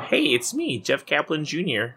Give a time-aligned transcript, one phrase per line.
[0.00, 1.96] Hey, it's me, Jeff Kaplan Jr.,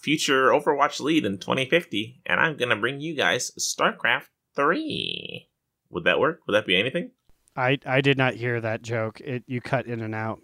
[0.00, 5.46] future Overwatch lead in 2050, and I'm gonna bring you guys StarCraft 3.
[5.90, 6.40] Would that work?
[6.46, 7.10] Would that be anything?
[7.54, 9.20] I, I did not hear that joke.
[9.20, 10.40] It you cut in and out.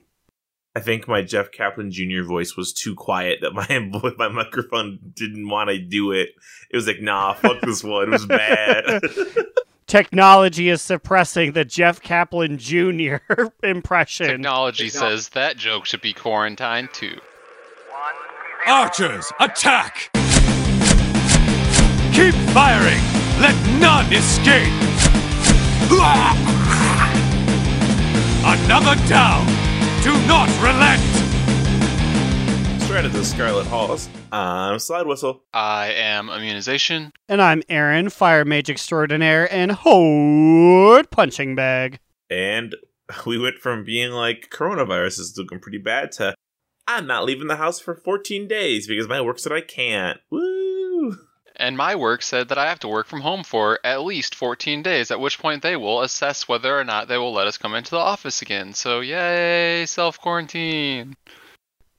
[0.75, 2.25] I think my Jeff Kaplan Jr.
[2.27, 6.31] voice was too quiet that my my microphone didn't want to do it.
[6.71, 8.05] It was like, nah, fuck this one.
[8.05, 9.01] It was bad.
[9.93, 13.17] Technology is suppressing the Jeff Kaplan Jr.
[13.63, 14.27] impression.
[14.27, 17.21] Technology says that joke should be quarantined too.
[18.67, 20.09] Archers, attack!
[22.15, 23.03] Keep firing!
[23.39, 24.73] Let none escape!
[28.47, 29.47] Another down!
[30.03, 31.22] Do not relent!
[32.93, 34.07] Straight into the Scarlet Halls.
[34.33, 35.45] I'm Slide Whistle.
[35.55, 37.11] I am Immunization.
[37.27, 42.01] And I'm Aaron, Fire Mage Extraordinaire and Horde Punching Bag.
[42.29, 42.77] And
[43.27, 46.35] we went from being like coronavirus is looking pretty bad to
[46.87, 50.21] I'm not leaving the house for 14 days because my work said I can't.
[50.29, 51.17] Woo!
[51.57, 54.83] And my work said that I have to work from home for at least 14
[54.83, 57.75] days, at which point they will assess whether or not they will let us come
[57.75, 58.75] into the office again.
[58.75, 61.17] So, yay, self quarantine.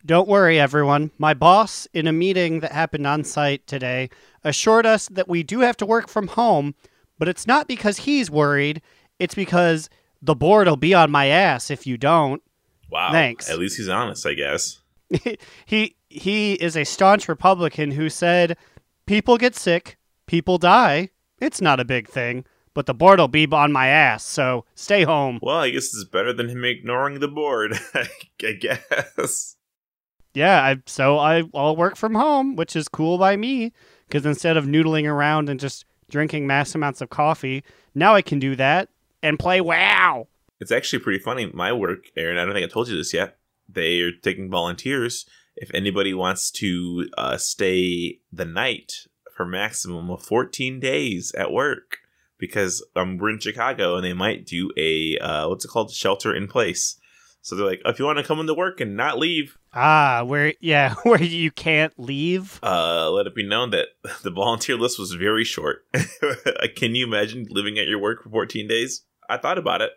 [0.06, 1.12] Don't worry, everyone.
[1.18, 4.10] My boss, in a meeting that happened on site today,
[4.44, 6.76] assured us that we do have to work from home,
[7.18, 8.82] but it's not because he's worried,
[9.18, 9.90] it's because
[10.22, 12.44] the board will be on my ass if you don't.
[12.92, 13.12] Wow.
[13.14, 13.50] Thanks.
[13.50, 14.80] At least he's honest, I guess.
[15.66, 18.58] he he is a staunch Republican who said
[19.06, 21.10] people get sick, people die.
[21.40, 25.04] It's not a big thing, but the board will be on my ass, so stay
[25.04, 25.40] home.
[25.42, 29.56] Well, I guess it's better than him ignoring the board, I guess.
[30.34, 33.72] Yeah, I, so I, I'll work from home, which is cool by me,
[34.08, 38.40] because instead of noodling around and just drinking mass amounts of coffee, now I can
[38.40, 38.90] do that
[39.22, 40.28] and play WoW.
[40.60, 41.52] It's actually pretty funny.
[41.54, 43.38] My work, Aaron, I don't think I told you this yet.
[43.68, 50.24] They are taking volunteers if anybody wants to uh, stay the night for maximum of
[50.24, 52.00] 14 days at work
[52.38, 56.34] because um, we're in Chicago and they might do a uh, what's it called shelter
[56.34, 56.98] in place.
[57.44, 60.54] So they're like, if you want to come into work and not leave, ah, where
[60.62, 62.60] yeah, where you can't leave.
[62.64, 63.90] Uh, let it be known that
[64.24, 65.86] the volunteer list was very short.
[66.76, 69.04] Can you imagine living at your work for 14 days?
[69.30, 69.92] I thought about it.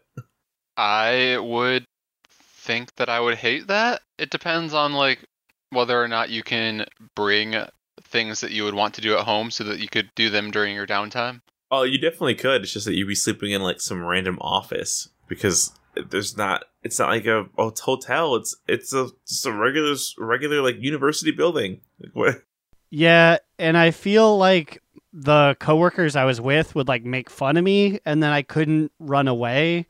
[0.76, 1.84] I would
[2.28, 4.02] think that I would hate that.
[4.18, 5.24] It depends on like
[5.70, 7.54] whether or not you can bring
[8.02, 10.50] things that you would want to do at home so that you could do them
[10.50, 11.42] during your downtime?
[11.70, 12.62] Oh, you definitely could.
[12.62, 15.72] It's just that you'd be sleeping in like some random office because
[16.10, 16.64] there's not.
[16.82, 18.36] It's not like a, a hotel.
[18.36, 21.80] It's it's a just a regular regular like university building.
[22.12, 22.42] What?
[22.90, 27.64] Yeah, and I feel like the coworkers I was with would like make fun of
[27.64, 29.86] me, and then I couldn't run away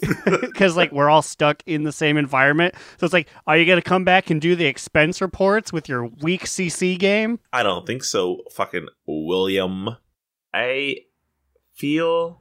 [0.24, 2.74] because like we're all stuck in the same environment.
[2.98, 6.06] So it's like, are you gonna come back and do the expense reports with your
[6.06, 7.40] weak CC game?
[7.52, 9.96] I don't think so, fucking William.
[10.54, 10.96] I
[11.74, 12.40] feel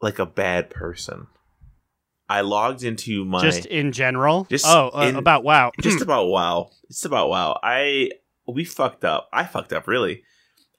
[0.00, 1.26] like a bad person.
[2.28, 4.46] I logged into my just in general.
[4.50, 5.72] Just oh, uh, in, about WoW.
[5.80, 6.70] just about WoW.
[6.88, 7.58] Just about WoW.
[7.62, 8.10] I
[8.46, 9.28] we fucked up.
[9.32, 10.22] I fucked up really.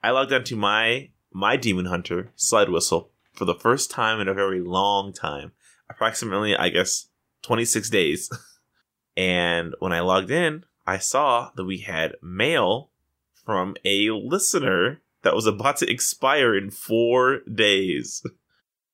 [0.03, 4.33] I logged onto my my demon hunter slide whistle for the first time in a
[4.33, 5.53] very long time,
[5.89, 7.07] approximately, I guess,
[7.43, 8.29] 26 days.
[9.17, 12.89] and when I logged in, I saw that we had mail
[13.45, 18.23] from a listener that was about to expire in four days.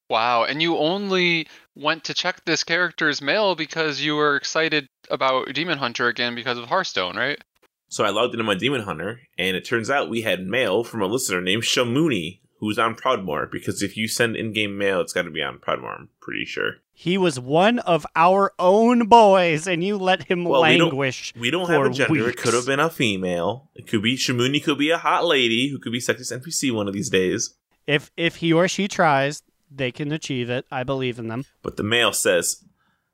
[0.10, 5.54] Wow, and you only went to check this character's mail because you were excited about
[5.54, 7.44] Demon Hunter again because of Hearthstone, right?
[7.88, 11.02] So I logged into my Demon Hunter, and it turns out we had mail from
[11.02, 15.24] a listener named Shamuni, who's on Proudmoore because if you send in-game mail, it's got
[15.24, 16.00] to be on Proudmoore.
[16.00, 16.76] I'm pretty sure.
[16.94, 21.34] He was one of our own boys, and you let him well, languish.
[21.36, 22.14] We don't, we don't have a gender.
[22.14, 22.28] Weeks.
[22.30, 23.70] It could have been a female.
[23.76, 24.64] It could be Shamuni.
[24.64, 27.56] Could be a hot lady who could be sexiest NPC one of these days.
[27.86, 30.66] If if he or she tries, they can achieve it.
[30.72, 31.46] I believe in them.
[31.62, 32.64] But the mail says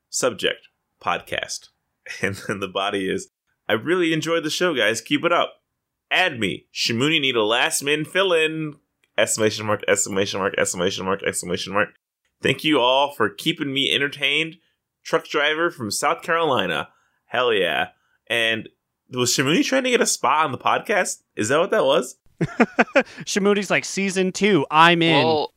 [0.10, 0.68] subject
[1.02, 1.70] podcast,
[2.22, 3.30] and then the body is.
[3.68, 5.02] I really enjoyed the show, guys.
[5.02, 5.54] Keep it up.
[6.10, 6.66] Add me.
[6.74, 8.76] Shamuni need a last min fill in
[9.18, 11.90] exclamation mark, exclamation mark, exclamation mark, exclamation mark.
[12.42, 14.58] Thank you all for keeping me entertained.
[15.04, 16.90] Truck driver from South Carolina.
[17.26, 17.90] Hell yeah.
[18.28, 18.68] And
[19.12, 21.22] was Shamuni trying to get a spot on the podcast?
[21.36, 22.18] Is that what that was?
[23.26, 24.66] Shamuni's like season two.
[24.72, 25.26] I'm in.
[25.26, 25.54] Well,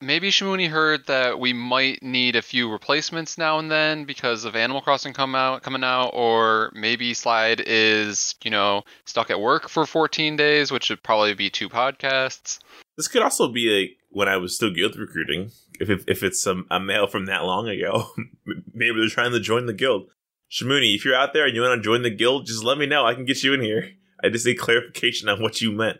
[0.00, 4.56] maybe Shamuni heard that we might need a few replacements now and then because of
[4.56, 9.68] Animal Crossing come out coming out, or maybe Slide is you know stuck at work
[9.68, 12.58] for 14 days, which would probably be two podcasts.
[12.96, 15.50] This could also be like when I was still guild recruiting.
[15.80, 18.10] If if, if it's a, a male from that long ago,
[18.74, 20.10] maybe they're trying to join the guild.
[20.50, 22.86] Shimuni, if you're out there and you want to join the guild, just let me
[22.86, 23.04] know.
[23.04, 23.90] I can get you in here.
[24.24, 25.98] I just need clarification on what you meant.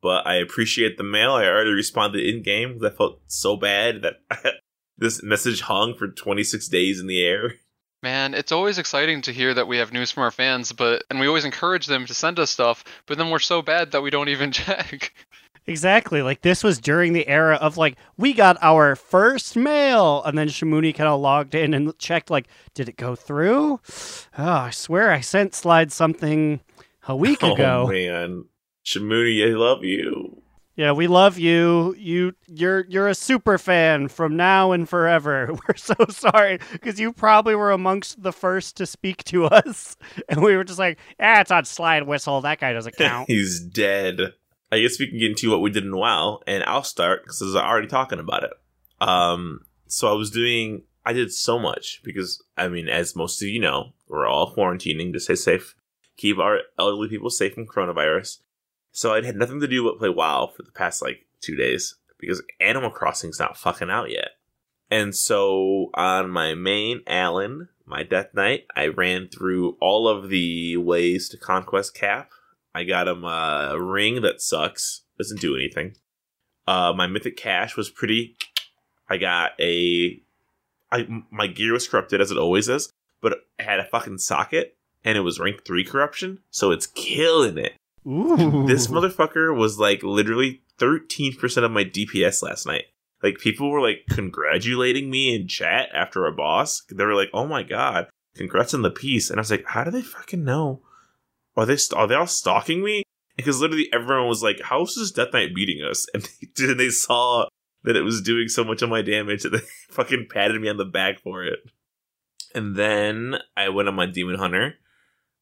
[0.00, 1.32] But I appreciate the mail.
[1.32, 2.74] I already responded in game.
[2.74, 4.14] because I felt so bad that
[4.98, 7.54] this message hung for 26 days in the air.
[8.02, 11.18] Man, it's always exciting to hear that we have news from our fans, but and
[11.18, 14.10] we always encourage them to send us stuff, but then we're so bad that we
[14.10, 15.12] don't even check.
[15.66, 16.22] Exactly.
[16.22, 20.46] Like this was during the era of like we got our first mail, and then
[20.46, 23.80] Shimuni kind of logged in and checked like, did it go through?
[24.38, 26.60] Oh, I swear I sent Slide something
[27.08, 27.48] a week ago.
[27.50, 27.86] Oh ago.
[27.88, 28.44] man,
[28.88, 30.40] Shimuni, I love you.
[30.74, 31.94] Yeah, we love you.
[31.98, 35.50] You you're you're a super fan from now and forever.
[35.68, 39.96] We're so sorry because you probably were amongst the first to speak to us,
[40.28, 42.40] and we were just like, "Ah, it's on slide whistle.
[42.40, 44.34] That guy doesn't count." He's dead.
[44.72, 47.42] I guess we can get into what we did in WoW, and I'll start because
[47.42, 48.52] I was already talking about it.
[49.00, 53.48] Um, so I was doing, I did so much because, I mean, as most of
[53.48, 55.74] you know, we're all quarantining to stay safe,
[56.18, 58.40] keep our elderly people safe from coronavirus.
[58.92, 61.96] So I'd had nothing to do but play WoW for the past like two days
[62.18, 64.30] because Animal Crossing's not fucking out yet.
[64.90, 70.76] And so on my main Alan, my Death Knight, I ran through all of the
[70.78, 72.30] ways to Conquest Cap.
[72.74, 75.96] I got him a ring that sucks, doesn't do anything.
[76.66, 78.36] Uh, my Mythic Cache was pretty.
[79.08, 80.20] I got a.
[80.90, 84.76] I, my gear was corrupted as it always is, but it had a fucking socket
[85.04, 87.72] and it was rank 3 corruption, so it's killing it.
[88.08, 92.84] Ooh, This motherfucker was like literally 13% of my DPS last night.
[93.22, 96.82] Like people were like congratulating me in chat after a boss.
[96.90, 98.06] They were like, "Oh my god,
[98.36, 100.82] congrats on the piece." And I was like, "How do they fucking know?
[101.56, 103.02] Are they st- are they all stalking me?"
[103.36, 106.80] Because literally everyone was like, "How is this Death Knight beating us?" And they, and
[106.80, 107.48] they saw
[107.82, 110.76] that it was doing so much of my damage that they fucking patted me on
[110.76, 111.58] the back for it.
[112.54, 114.74] And then I went on my Demon Hunter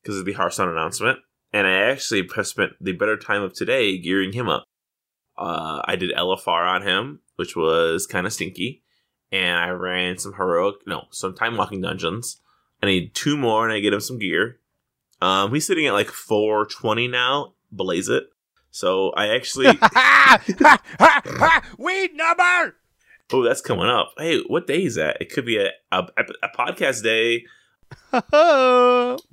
[0.03, 1.19] because of the Hearthstone announcement
[1.57, 4.65] and I actually have spent the better time of today gearing him up.
[5.39, 8.83] Uh, I did LFR on him, which was kind of stinky,
[9.33, 12.43] and I ran some heroic, no, some time walking dungeons.
[12.83, 14.61] I need two more, and I get him some gear.
[15.23, 17.55] Um, he's sitting at like 420 now.
[17.73, 18.25] Blaze it.
[18.71, 19.69] So I actually,
[21.79, 22.77] Weed number.
[23.33, 24.13] oh, that's coming up.
[24.19, 25.17] Hey, what day is that?
[25.23, 26.07] It could be a a,
[26.43, 27.45] a podcast day.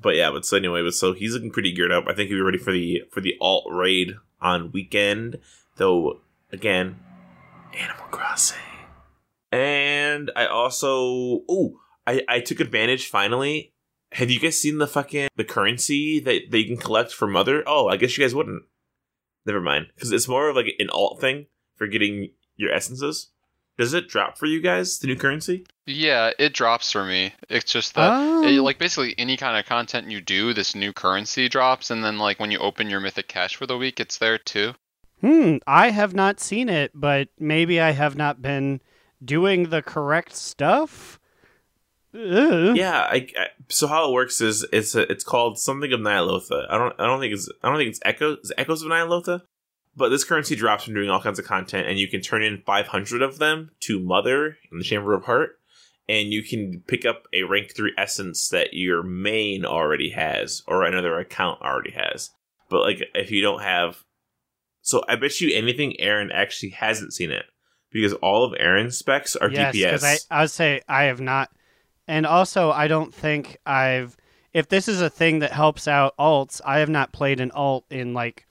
[0.04, 2.06] But yeah, but so anyway, but so he's looking pretty geared up.
[2.08, 5.40] I think he'll be ready for the for the alt raid on weekend.
[5.78, 6.20] Though
[6.52, 7.00] again,
[7.74, 8.58] Animal Crossing.
[9.52, 13.74] And I also oh, I, I took advantage finally.
[14.14, 17.64] Have you guys seen the fucking the currency that, you can collect for mother?
[17.66, 18.64] Oh, I guess you guys wouldn't.
[19.46, 19.88] Never mind.
[19.96, 23.32] Because it's more of like an alt thing for getting your essences.
[23.78, 25.66] Does it drop for you guys, the new currency?
[25.88, 27.34] Yeah, it drops for me.
[27.50, 28.44] It's just that Oh.
[28.48, 32.18] it- like basically any kind of content you do, this new currency drops, and then
[32.20, 34.74] like when you open your mythic cache for the week, it's there too.
[35.22, 38.82] Hmm, I have not seen it, but maybe I have not been
[39.24, 41.20] doing the correct stuff.
[42.14, 42.76] Ugh.
[42.78, 46.68] Yeah, I, I- so how it works is it's a, it's called something of Ny'alotha.
[46.70, 48.90] I don't I don't think it's I don't think it's Echo is it Echoes of
[48.90, 49.42] Ny'alotha,
[49.96, 52.64] but this currency drops from doing all kinds of content, and you can turn in
[52.66, 55.60] 500 of them to Mother in the Chamber of Heart,
[56.10, 60.84] and you can pick up a rank three essence that your main already has or
[60.84, 62.32] another account already has.
[62.70, 64.04] But like if you don't have,
[64.82, 67.46] so I bet you anything Aaron actually hasn't seen it
[67.92, 70.04] because all of Aaron's specs are yes, DPS.
[70.32, 71.52] I, I would say I have not,
[72.08, 74.18] and also I don't think I've.
[74.54, 77.86] If this is a thing that helps out alts, I have not played an alt
[77.90, 78.46] in like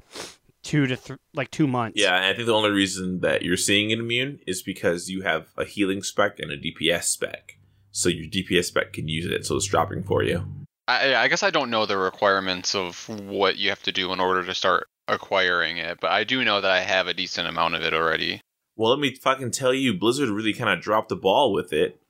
[0.62, 2.00] two to th- like two months.
[2.00, 5.23] Yeah, and I think the only reason that you're seeing it immune is because you
[5.23, 7.59] have a healing spec and a DPS spec.
[7.90, 10.45] So your DPS spec can use it, so it's dropping for you.
[10.88, 14.21] I, I guess I don't know the requirements of what you have to do in
[14.21, 17.75] order to start acquiring it, but I do know that I have a decent amount
[17.75, 18.40] of it already.
[18.76, 22.00] Well, let me fucking tell you, Blizzard really kind of dropped the ball with it.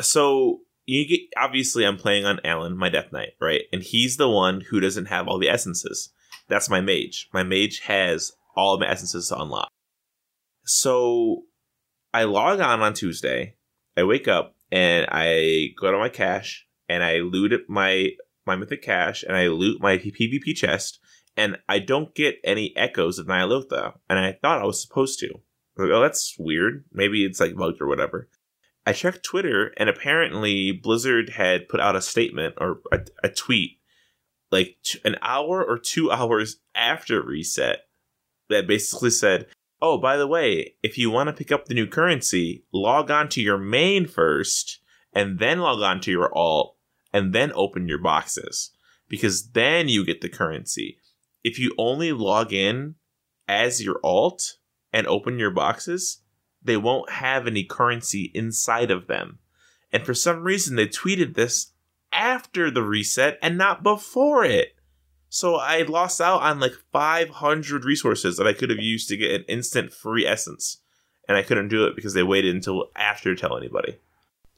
[0.00, 3.62] So you get obviously I'm playing on Alan, my Death Knight, right?
[3.72, 6.10] And he's the one who doesn't have all the essences.
[6.48, 7.28] That's my mage.
[7.32, 9.68] My mage has all of my essences to unlock.
[10.64, 11.44] So
[12.12, 13.56] I log on on Tuesday.
[13.96, 18.10] I wake up and I go to my cache and I loot my
[18.46, 21.00] my mythic cache and I loot my PvP chest
[21.36, 25.40] and I don't get any echoes of Ny'alotha and I thought I was supposed to.
[25.76, 26.84] Like, oh, that's weird.
[26.92, 28.28] Maybe it's like bugged or whatever.
[28.86, 33.75] I checked Twitter and apparently Blizzard had put out a statement or a, a tweet
[34.50, 37.80] like t- an hour or two hours after reset
[38.48, 39.46] that basically said,
[39.82, 43.28] oh, by the way, if you want to pick up the new currency, log on
[43.30, 44.80] to your main first
[45.12, 46.76] and then log on to your alt
[47.12, 48.70] and then open your boxes
[49.08, 50.98] because then you get the currency.
[51.44, 52.96] If you only log in
[53.48, 54.56] as your alt
[54.92, 56.22] and open your boxes,
[56.62, 59.38] they won't have any currency inside of them.
[59.92, 61.72] And for some reason, they tweeted this
[62.16, 64.74] after the reset and not before it.
[65.28, 69.32] So I lost out on like 500 resources that I could have used to get
[69.32, 70.78] an instant free essence.
[71.28, 73.98] And I couldn't do it because they waited until after to tell anybody.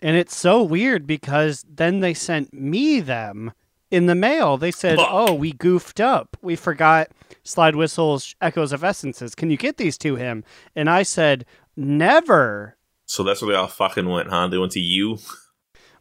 [0.00, 3.52] And it's so weird because then they sent me them
[3.90, 4.56] in the mail.
[4.56, 5.08] They said, Fuck.
[5.10, 6.36] "Oh, we goofed up.
[6.42, 7.08] We forgot
[7.42, 9.34] Slide Whistle's Echoes of Essences.
[9.34, 10.44] Can you get these to him?"
[10.76, 14.48] And I said, "Never." So that's where they all fucking went, huh?
[14.48, 15.18] They went to you.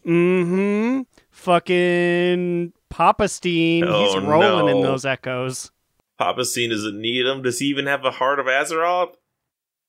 [0.05, 1.01] Mm-hmm.
[1.38, 3.84] Fucking Papa Steen.
[3.86, 5.72] He's Oh, rolling in those echoes.
[6.17, 7.41] Papa Scene doesn't need him.
[7.44, 9.15] Does he even have a heart of Azeroth?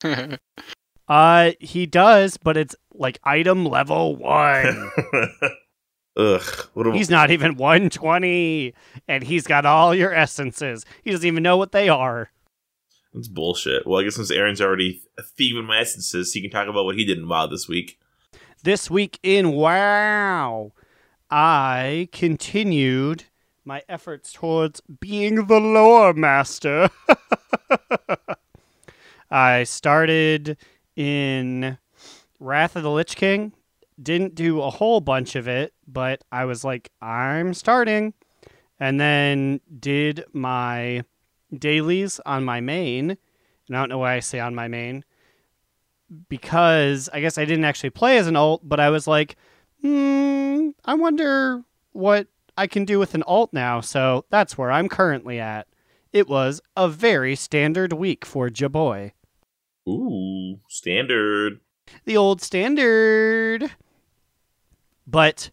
[1.11, 4.91] Uh, he does, but it's like item level one.
[6.19, 6.43] Ugh.
[6.75, 8.75] What a, he's not even 120,
[9.09, 10.85] and he's got all your essences.
[11.03, 12.31] He doesn't even know what they are.
[13.15, 13.87] That's bullshit.
[13.87, 17.07] Well, I guess since Aaron's already thieving my essences, he can talk about what he
[17.07, 17.99] did in WoW this week.
[18.63, 20.73] This week in WoW,
[21.31, 23.25] I continued
[23.65, 26.89] my efforts towards being the lore master.
[29.31, 30.57] I started
[30.97, 31.77] in
[32.41, 33.53] Wrath of the Lich King.
[34.03, 38.15] Didn't do a whole bunch of it, but I was like, I'm starting.
[38.81, 41.03] And then did my
[41.57, 43.11] dailies on my main.
[43.11, 45.05] And I don't know why I say on my main
[46.29, 49.37] because I guess I didn't actually play as an alt, but I was like,
[49.83, 53.81] hmm, I wonder what I can do with an alt now.
[53.81, 55.67] So that's where I'm currently at.
[56.13, 59.13] It was a very standard week for Jaboy.
[59.89, 61.61] Ooh, standard.
[62.05, 63.71] The old standard.
[65.07, 65.51] But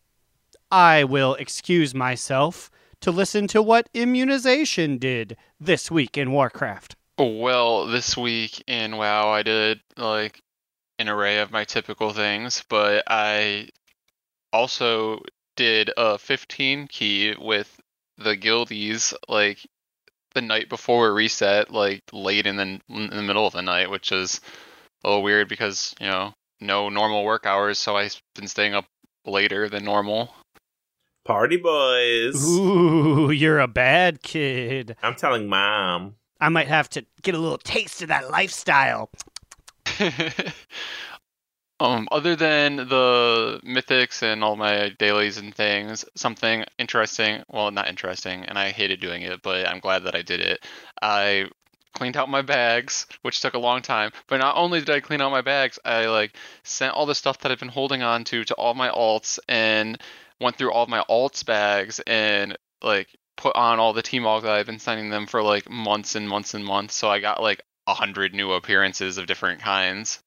[0.71, 2.69] I will excuse myself
[3.01, 6.95] to listen to what immunization did this week in Warcraft.
[7.17, 10.41] Well, this week in WoW, I did like
[10.99, 13.69] an array of my typical things, but I
[14.55, 15.21] also
[15.55, 17.79] did a 15 key with
[18.17, 19.59] the guildies like
[20.33, 24.11] the night before reset, like late in the in the middle of the night, which
[24.11, 24.41] is
[25.03, 28.85] a little weird because you know no normal work hours, so I've been staying up
[29.25, 30.33] later than normal.
[31.25, 32.35] Party boys.
[32.47, 34.95] Ooh, you're a bad kid.
[35.01, 36.15] I'm telling mom.
[36.39, 39.09] I might have to get a little taste of that lifestyle.
[41.79, 47.43] um, other than the mythics and all my dailies and things, something interesting.
[47.49, 50.65] Well, not interesting, and I hated doing it, but I'm glad that I did it.
[51.01, 51.49] I
[51.93, 54.11] cleaned out my bags, which took a long time.
[54.27, 57.39] But not only did I clean out my bags, I like sent all the stuff
[57.39, 59.99] that I've been holding on to to all my alts and
[60.39, 64.65] went through all my alts bags and like put on all the T-Mog that I've
[64.65, 66.95] been sending them for like months and months and months.
[66.95, 70.21] So I got like a hundred new appearances of different kinds.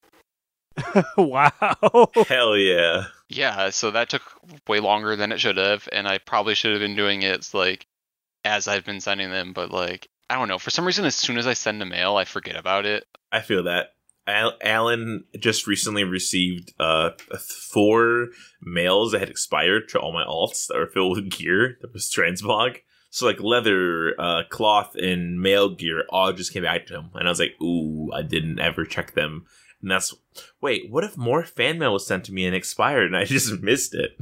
[1.16, 2.10] wow.
[2.26, 3.04] Hell yeah.
[3.28, 4.22] Yeah, so that took
[4.66, 7.86] way longer than it should have, and I probably should have been doing it like
[8.44, 10.58] as I've been sending them, but like I don't know.
[10.58, 13.06] For some reason, as soon as I send a mail, I forget about it.
[13.32, 13.94] I feel that.
[14.26, 17.10] Al- Alan just recently received uh
[17.70, 18.28] four
[18.60, 22.10] mails that had expired to all my alts that were filled with gear that was
[22.10, 22.78] transmog.
[23.10, 27.26] So like leather, uh, cloth, and mail gear all just came back to him, and
[27.26, 29.46] I was like, "Ooh, I didn't ever check them."
[29.80, 30.14] And that's
[30.60, 33.60] wait, what if more fan mail was sent to me and expired, and I just
[33.62, 34.18] missed it?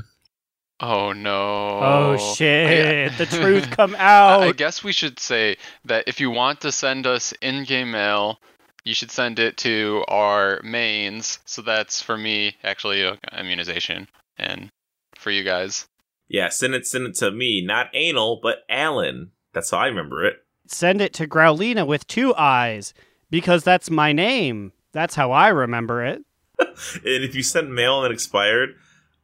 [0.78, 1.80] Oh no!
[1.80, 3.12] Oh shit!
[3.12, 4.42] I- the truth come I, out.
[4.42, 8.38] I guess we should say that if you want to send us in-game mail,
[8.84, 11.38] you should send it to our mains.
[11.46, 14.08] So that's for me, actually, uh, immunization,
[14.38, 14.68] and
[15.16, 15.86] for you guys.
[16.28, 19.30] Yeah, send it, send it to me, not anal, but Alan.
[19.54, 20.36] That's how I remember it.
[20.66, 22.92] Send it to Growlina with two eyes
[23.30, 24.72] because that's my name.
[24.96, 26.24] That's how I remember it.
[26.58, 28.70] And if you sent mail and it expired,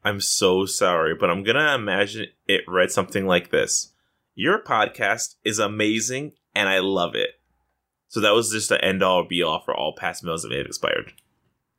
[0.03, 3.91] I'm so sorry, but I'm gonna imagine it read something like this:
[4.35, 7.39] Your podcast is amazing, and I love it.
[8.07, 10.57] So that was just the end all be all for all past mails that may
[10.57, 11.11] have expired.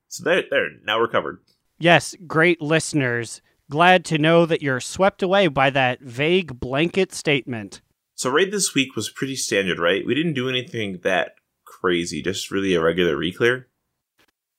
[0.08, 0.70] So there, there.
[0.84, 1.38] Now we're covered.
[1.78, 3.42] Yes, great listeners.
[3.70, 7.80] Glad to know that you're swept away by that vague blanket statement.
[8.16, 10.04] So raid this week was pretty standard, right?
[10.04, 13.68] We didn't do anything that crazy, just really a regular reclear.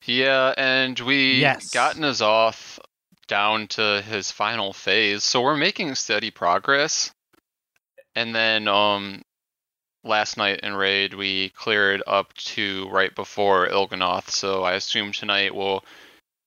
[0.05, 1.71] Yeah, and we Yes.
[1.71, 2.79] got N'Zoth
[3.27, 7.11] down to his final phase, so we're making steady progress.
[8.15, 9.23] And then um
[10.03, 15.55] last night in raid we cleared up to right before Il'gynoth, so I assume tonight
[15.55, 15.83] we'll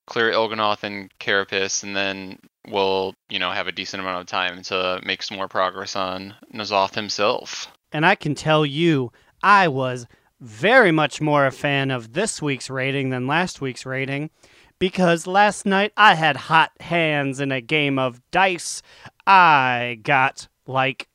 [0.07, 4.61] clear Il'gynoth and Carapace, and then we'll, you know, have a decent amount of time
[4.63, 7.71] to make some more progress on N'Zoth himself.
[7.91, 9.11] And I can tell you,
[9.43, 10.07] I was
[10.39, 14.29] very much more a fan of this week's rating than last week's rating
[14.79, 18.81] because last night I had hot hands in a game of dice.
[19.27, 21.07] I got like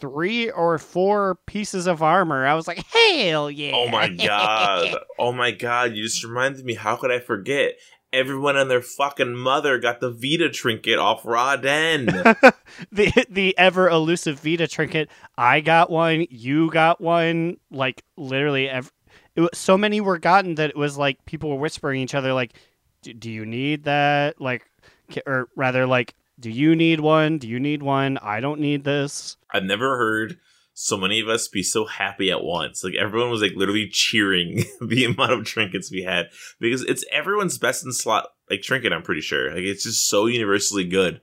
[0.00, 2.46] three or four pieces of armor.
[2.46, 3.72] I was like, hell yeah.
[3.74, 4.96] Oh my god.
[5.20, 7.72] Oh my god, you just reminded me, how could I forget?
[8.12, 12.06] Everyone and their fucking mother got the Vita trinket off Ra-den.
[12.92, 15.10] the the ever elusive Vita trinket.
[15.36, 16.26] I got one.
[16.30, 17.58] You got one.
[17.70, 18.92] Like literally, ev-
[19.36, 22.54] was, so many were gotten that it was like people were whispering each other, like,
[23.02, 24.64] "D- "Do you need that?" Like,
[25.26, 27.38] or rather, like, "Do you need one?
[27.38, 28.18] Do you need one?
[28.22, 30.38] I don't need this." I've never heard
[30.80, 32.84] so many of us be so happy at once.
[32.84, 36.28] Like everyone was like literally cheering the amount of trinkets we had
[36.60, 38.92] because it's everyone's best in slot like trinket.
[38.92, 39.50] I'm pretty sure.
[39.50, 41.20] Like it's just so universally good.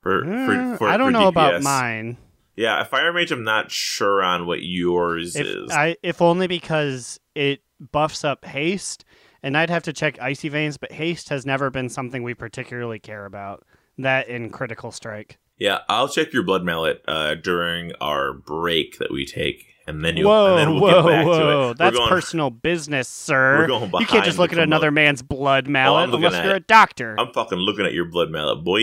[0.00, 2.16] For, Uh, for, for I don't for know about mine.
[2.56, 3.30] Yeah, a fire mage.
[3.30, 5.70] I'm not sure on what yours If is.
[5.70, 7.60] I if only because it
[7.92, 9.04] buffs up haste,
[9.42, 10.78] and I'd have to check icy veins.
[10.78, 13.66] But haste has never been something we particularly care about.
[13.98, 15.38] That in critical strike.
[15.64, 20.18] Yeah, I'll check your blood mallet uh, during our break that we take, and then
[20.18, 20.26] you.
[20.26, 21.38] whoa, and then we'll whoa, get back whoa!
[21.38, 21.56] to it.
[21.68, 23.58] We're That's going- personal business, sir.
[23.60, 24.94] We're going behind you can't just look at another promote.
[25.06, 26.62] man's blood mallet looking unless you're it.
[26.64, 27.18] a doctor.
[27.18, 28.80] I'm fucking looking at your blood mallet, boy.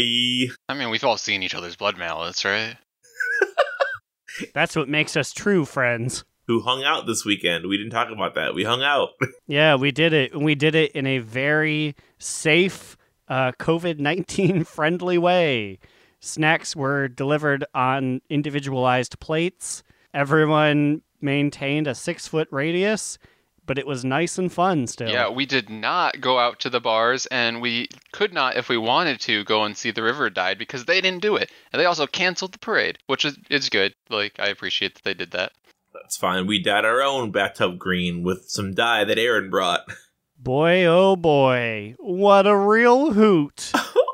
[0.67, 2.75] I mean, we've all seen each other's blood mallets, right?
[4.53, 6.23] That's what makes us true friends.
[6.47, 7.67] Who hung out this weekend?
[7.67, 8.55] We didn't talk about that.
[8.55, 9.09] We hung out.
[9.47, 10.35] Yeah, we did it.
[10.35, 12.95] We did it in a very safe,
[13.27, 15.77] uh, COVID 19 friendly way.
[16.21, 19.81] Snacks were delivered on individualized plates.
[20.13, 23.17] Everyone maintained a six foot radius,
[23.65, 25.09] but it was nice and fun still.
[25.09, 28.77] Yeah, we did not go out to the bars, and we could not, if we
[28.77, 31.85] wanted to, go and see the river dyed because they didn't do it, and they
[31.85, 33.95] also canceled the parade, which is is good.
[34.09, 35.53] Like I appreciate that they did that.
[35.93, 36.45] That's fine.
[36.45, 39.81] We dyed our own bathtub green with some dye that Aaron brought.
[40.37, 43.72] Boy, oh boy, what a real hoot.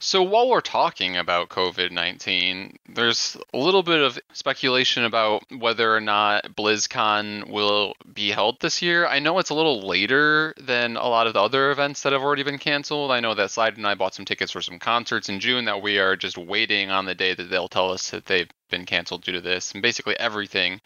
[0.00, 5.92] So while we're talking about COVID 19, there's a little bit of speculation about whether
[5.92, 9.08] or not BlizzCon will be held this year.
[9.08, 12.22] I know it's a little later than a lot of the other events that have
[12.22, 13.10] already been canceled.
[13.10, 15.82] I know that Slide and I bought some tickets for some concerts in June that
[15.82, 19.24] we are just waiting on the day that they'll tell us that they've been canceled
[19.24, 19.72] due to this.
[19.72, 20.80] And basically everything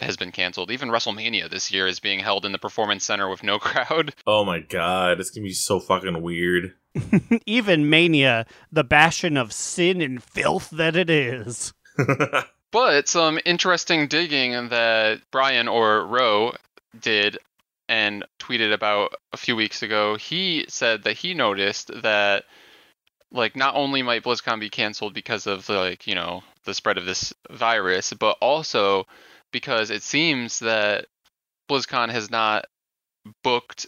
[0.00, 0.70] has been canceled.
[0.70, 4.14] Even WrestleMania this year is being held in the Performance Center with no crowd.
[4.26, 6.74] Oh my god, it's gonna be so fucking weird.
[7.46, 11.72] Even Mania, the bastion of sin and filth that it is.
[12.74, 16.54] But some interesting digging that Brian or Rowe
[16.98, 17.38] did
[17.88, 22.46] and tweeted about a few weeks ago, he said that he noticed that
[23.30, 27.06] like not only might BlizzCon be canceled because of like, you know, the spread of
[27.06, 29.06] this virus, but also
[29.52, 31.06] because it seems that
[31.70, 32.64] BlizzCon has not
[33.44, 33.86] booked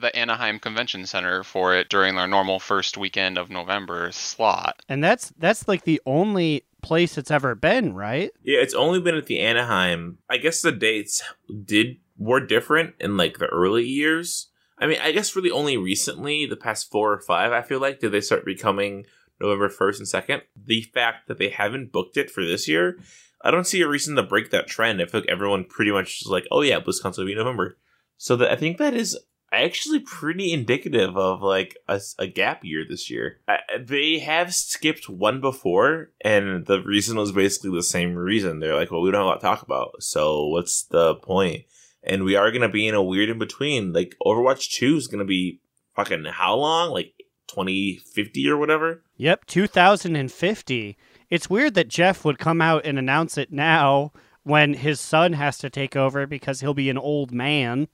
[0.00, 4.82] the Anaheim Convention Center for it during their normal first weekend of November slot.
[4.88, 8.30] And that's that's like the only place it's ever been, right?
[8.42, 10.18] yeah, it's only been at the Anaheim.
[10.28, 11.22] I guess the dates
[11.64, 14.48] did were different in like the early years.
[14.78, 18.00] I mean, I guess really only recently, the past four or five, I feel like,
[18.00, 19.06] did they start becoming
[19.40, 20.42] November 1st and 2nd.
[20.56, 22.98] The fact that they haven't booked it for this year,
[23.42, 25.00] I don't see a reason to break that trend.
[25.00, 27.76] I feel like everyone pretty much is like, oh yeah, BlizzCon's will be November.
[28.16, 29.18] So that I think that is
[29.62, 33.38] actually pretty indicative of like a, a gap year this year.
[33.46, 38.60] I, they have skipped one before, and the reason was basically the same reason.
[38.60, 41.64] They're like, well, we don't have a lot to talk about, so what's the point?
[42.02, 43.92] And we are gonna be in a weird in between.
[43.92, 45.60] Like Overwatch Two is gonna be
[45.96, 46.90] fucking how long?
[46.90, 47.14] Like
[47.46, 49.02] twenty fifty or whatever.
[49.16, 50.96] Yep, 2050.
[51.30, 54.12] It's weird that Jeff would come out and announce it now
[54.42, 57.88] when his son has to take over because he'll be an old man.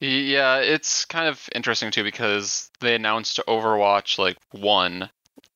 [0.00, 5.10] Yeah, it's kind of interesting too because they announced Overwatch like 1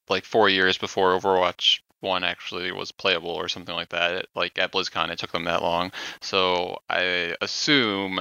[0.08, 4.12] like 4 years before Overwatch 1 actually was playable or something like that.
[4.12, 5.92] It- like at BlizzCon it took them that long.
[6.20, 8.18] So I assume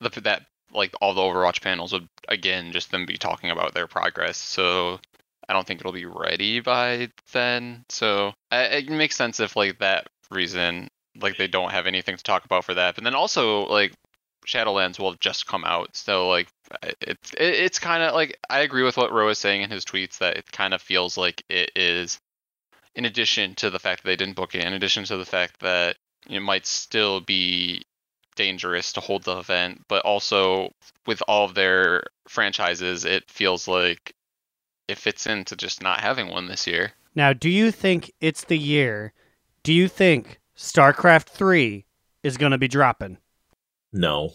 [0.00, 3.86] the, that like all the Overwatch panels would again just them be talking about their
[3.86, 4.36] progress.
[4.38, 5.00] So
[5.48, 7.84] I don't think it'll be ready by then.
[7.88, 10.88] So I, it makes sense if like that reason
[11.20, 12.94] like they don't have anything to talk about for that.
[12.94, 13.92] But then also like
[14.46, 16.48] Shadowlands will have just come out, so like
[17.00, 20.18] it's it's kind of like I agree with what Ro is saying in his tweets
[20.18, 22.18] that it kind of feels like it is,
[22.94, 25.60] in addition to the fact that they didn't book it, in addition to the fact
[25.60, 25.96] that
[26.28, 27.82] it might still be
[28.36, 30.72] dangerous to hold the event, but also
[31.06, 34.14] with all of their franchises, it feels like
[34.88, 36.92] it fits into just not having one this year.
[37.14, 39.12] Now, do you think it's the year?
[39.62, 41.84] Do you think StarCraft 3
[42.22, 43.18] is going to be dropping?
[43.92, 44.30] No.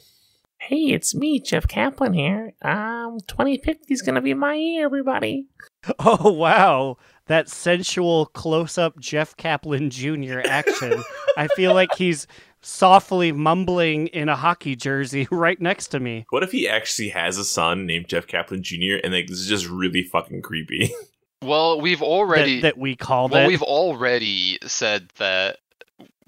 [0.57, 2.53] Hey, it's me, Jeff Kaplan here.
[2.61, 5.47] Um, 2050 is gonna be my year, everybody.
[5.99, 6.97] Oh, wow.
[7.27, 10.39] That sensual close up Jeff Kaplan Jr.
[10.43, 11.03] action.
[11.37, 12.25] I feel like he's
[12.61, 16.25] softly mumbling in a hockey jersey right next to me.
[16.31, 18.97] What if he actually has a son named Jeff Kaplan Jr.
[19.03, 20.91] and like this is just really fucking creepy?
[21.43, 23.47] Well, we've already that we called well, it.
[23.47, 25.57] we've already said that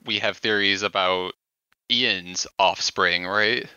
[0.06, 1.34] we have theories about
[1.92, 3.68] Ian's offspring, right?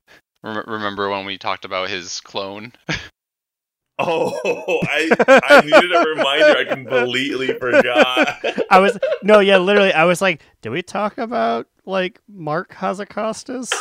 [0.42, 2.73] Rem- remember when we talked about his clone?
[3.99, 6.59] oh, I I needed a reminder.
[6.59, 8.44] I completely forgot.
[8.70, 9.92] I was no, yeah, literally.
[9.92, 13.73] I was like, did we talk about like Mark Hazzikostas?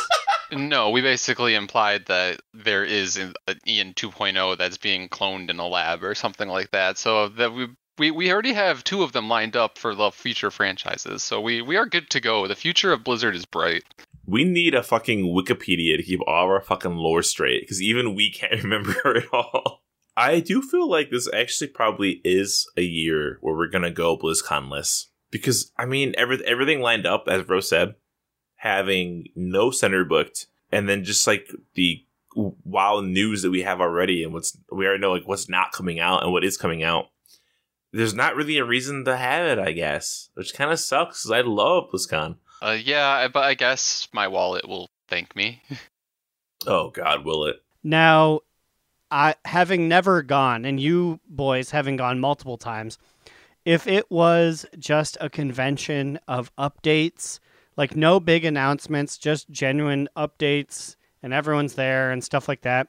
[0.52, 5.58] no, we basically implied that there is an an Ian 2.0 that's being cloned in
[5.58, 6.98] a lab or something like that.
[6.98, 7.68] So that we.
[7.98, 11.60] We, we already have two of them lined up for the future franchises, so we,
[11.60, 12.46] we are good to go.
[12.46, 13.84] The future of Blizzard is bright.
[14.30, 18.14] We need a fucking Wikipedia to keep all of our fucking lore straight because even
[18.14, 19.82] we can't remember it all.
[20.16, 25.06] I do feel like this actually probably is a year where we're gonna go BlizzConless
[25.30, 27.96] because I mean every, everything lined up as Rose said,
[28.56, 32.04] having no center booked, and then just like the
[32.36, 35.98] wild news that we have already and what's we already know like what's not coming
[35.98, 37.06] out and what is coming out.
[37.92, 41.32] There's not really a reason to have it, I guess, which kind of sucks because
[41.32, 42.36] I love BlizzCon.
[42.62, 45.62] Uh, yeah, I- but I guess my wallet will thank me.
[46.66, 47.62] Oh God, will it?
[47.82, 48.40] Now,
[49.10, 52.98] I having never gone, and you boys having gone multiple times,
[53.64, 57.38] if it was just a convention of updates,
[57.78, 62.88] like no big announcements, just genuine updates, and everyone's there and stuff like that,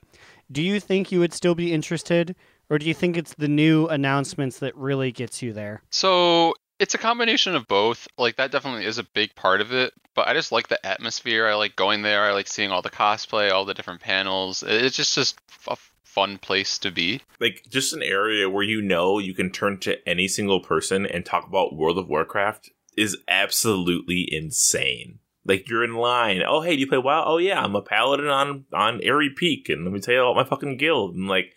[0.51, 2.35] do you think you would still be interested,
[2.69, 5.81] or do you think it's the new announcements that really gets you there?
[5.91, 8.07] So it's a combination of both.
[8.17, 9.93] Like that definitely is a big part of it.
[10.15, 11.47] But I just like the atmosphere.
[11.47, 12.23] I like going there.
[12.23, 14.63] I like seeing all the cosplay, all the different panels.
[14.65, 17.21] It's just just a fun place to be.
[17.39, 21.23] like just an area where you know you can turn to any single person and
[21.23, 25.19] talk about World of Warcraft is absolutely insane.
[25.45, 26.41] Like you're in line.
[26.45, 27.23] Oh hey, do you play WoW?
[27.25, 30.35] Oh yeah, I'm a paladin on on Aerie Peak, and let me tell you about
[30.35, 31.15] my fucking guild.
[31.15, 31.53] And like,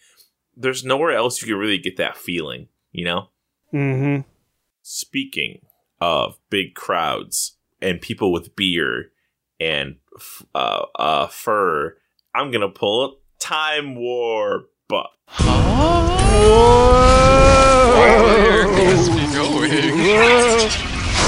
[0.54, 2.68] there's nowhere else you can really get that feeling.
[2.92, 3.28] You know.
[3.72, 4.20] Mm-hmm.
[4.87, 5.62] Speaking
[5.99, 9.12] of big crowds and people with beer
[9.59, 11.97] and f- uh, uh, fur,
[12.35, 14.70] I'm gonna pull a time warp.
[17.97, 19.70] Where is me going?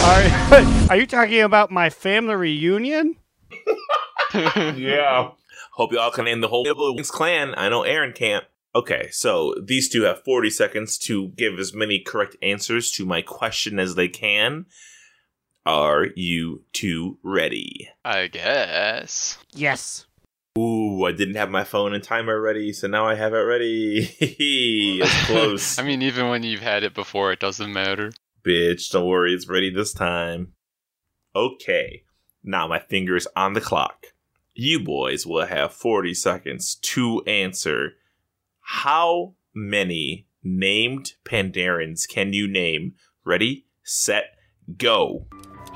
[0.05, 3.16] Are, are you talking about my family reunion?
[4.35, 5.31] yeah.
[5.73, 7.55] Hope y'all can name the whole Wings clan.
[7.57, 8.45] I know Aaron can't.
[8.77, 13.23] Okay, so these two have 40 seconds to give as many correct answers to my
[13.23, 14.67] question as they can.
[15.65, 17.89] Are you two ready?
[18.05, 19.39] I guess.
[19.55, 20.05] Yes.
[20.59, 24.11] Ooh, I didn't have my phone and timer ready, so now I have it ready.
[24.21, 25.79] it's close.
[25.79, 28.12] I mean, even when you've had it before, it doesn't matter.
[28.45, 30.53] Bitch, don't worry, it's ready this time.
[31.35, 32.03] Okay,
[32.45, 34.09] now my finger's on the clock.
[34.53, 37.95] You boys will have 40 seconds to answer.
[38.68, 42.94] How many named Pandarens can you name?
[43.24, 44.24] Ready, set,
[44.76, 45.26] go.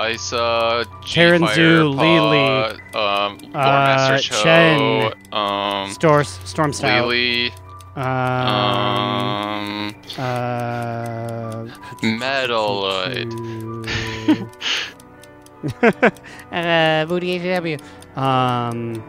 [0.00, 5.12] Isa, Terran G-Fire, Zoo, Paw, um, Lore Uh, Cho, Chen.
[5.32, 7.06] um, Stor- Storm Stout.
[7.06, 7.52] Lily,
[7.96, 11.66] Um, um, uh,
[12.02, 13.28] Metaloid.
[16.52, 17.78] uh, Booty HW.
[18.20, 19.02] Um,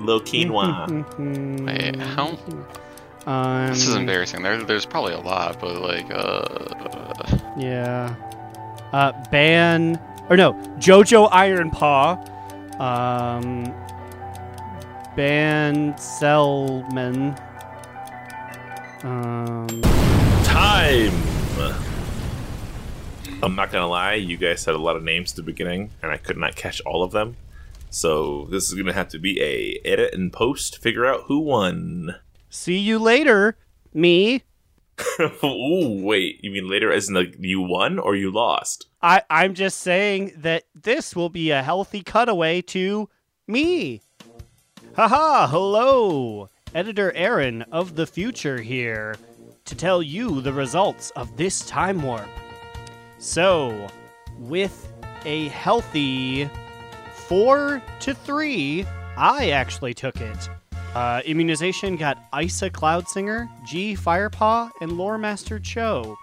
[0.00, 0.86] Lil Quinoa.
[1.66, 2.38] Wait, how-
[3.28, 4.42] Um, This is embarrassing.
[4.42, 8.14] There, there's probably a lot, but like, uh, Yeah.
[8.92, 12.16] Uh, Ban or no, Jojo Iron Paw.
[12.78, 13.74] Um,
[15.14, 17.36] Ban Selman.
[19.02, 19.66] Um,
[20.44, 21.12] Time!
[23.42, 26.10] I'm not gonna lie, you guys said a lot of names at the beginning, and
[26.10, 27.36] I could not catch all of them.
[27.90, 32.16] So this is gonna have to be a edit and post, figure out who won.
[32.48, 33.56] See you later,
[33.92, 34.42] me.
[35.44, 38.86] Ooh, wait, you mean later as in like you won or you lost?
[39.00, 43.08] I I'm just saying that this will be a healthy cutaway to
[43.46, 44.02] me.
[44.96, 46.50] Haha, hello.
[46.74, 49.14] Editor Aaron of the future here
[49.64, 52.28] to tell you the results of this time warp.
[53.18, 53.86] So,
[54.38, 54.92] with
[55.24, 56.48] a healthy
[57.28, 58.86] four to three.
[59.16, 60.48] I actually took it.
[60.94, 66.16] Uh, immunization got Isa Cloudsinger, Ji Firepaw, and Loremaster Cho,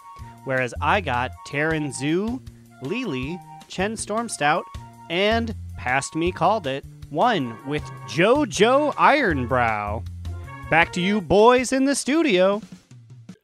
[0.44, 2.42] whereas I got Taran Zhu,
[2.82, 4.64] Lily, Chen Stormstout,
[5.10, 10.06] and Past Me Called It, one with JoJo Ironbrow.
[10.70, 12.62] Back to you boys in the studio.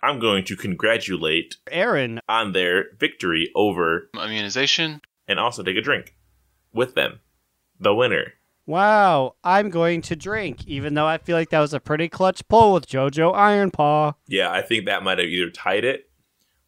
[0.04, 5.00] I'm going to congratulate Aaron, on their victory over Immunization.
[5.28, 6.16] and also take a drink
[6.74, 7.20] with them.
[7.80, 8.34] The winner.
[8.66, 12.48] Wow, I'm going to drink, even though I feel like that was a pretty clutch
[12.48, 14.16] pull with JoJo Ironpaw.
[14.28, 16.10] Yeah, I think that might have either tied it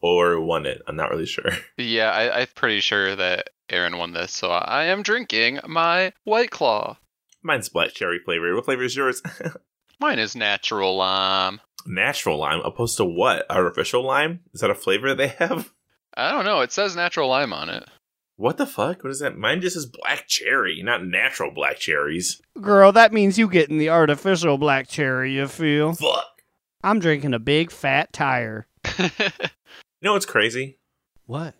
[0.01, 0.81] or won it.
[0.87, 1.51] I'm not really sure.
[1.77, 6.51] Yeah, I, I'm pretty sure that Aaron won this, so I am drinking my White
[6.51, 6.97] Claw.
[7.41, 8.53] Mine's black cherry flavor.
[8.55, 9.21] What flavor is yours?
[9.99, 11.61] Mine is natural lime.
[11.85, 13.45] Natural lime, opposed to what?
[13.49, 14.41] Artificial lime?
[14.53, 15.71] Is that a flavor they have?
[16.15, 16.61] I don't know.
[16.61, 17.87] It says natural lime on it.
[18.35, 19.03] What the fuck?
[19.03, 19.37] What is that?
[19.37, 22.41] Mine just says black cherry, not natural black cherries.
[22.59, 25.93] Girl, that means you getting the artificial black cherry, you feel?
[25.93, 26.41] Fuck.
[26.83, 28.67] I'm drinking a big fat tire.
[30.03, 30.79] You know what's crazy?
[31.27, 31.55] What?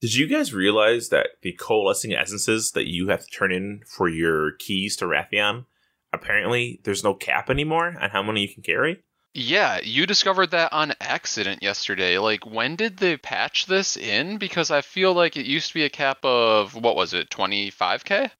[0.00, 4.08] Did you guys realize that the coalescing essences that you have to turn in for
[4.08, 5.64] your keys to Wrathion,
[6.12, 9.02] apparently there's no cap anymore on how many you can carry?
[9.38, 12.18] Yeah, you discovered that on accident yesterday.
[12.18, 14.36] Like, when did they patch this in?
[14.38, 18.30] Because I feel like it used to be a cap of, what was it, 25k?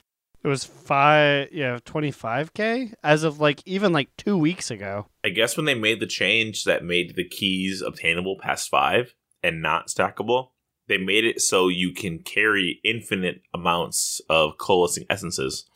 [0.42, 5.06] It was five, yeah, 25k as of like even like two weeks ago.
[5.24, 9.60] I guess when they made the change that made the keys obtainable past five and
[9.60, 10.50] not stackable,
[10.86, 15.68] they made it so you can carry infinite amounts of coalescing essences,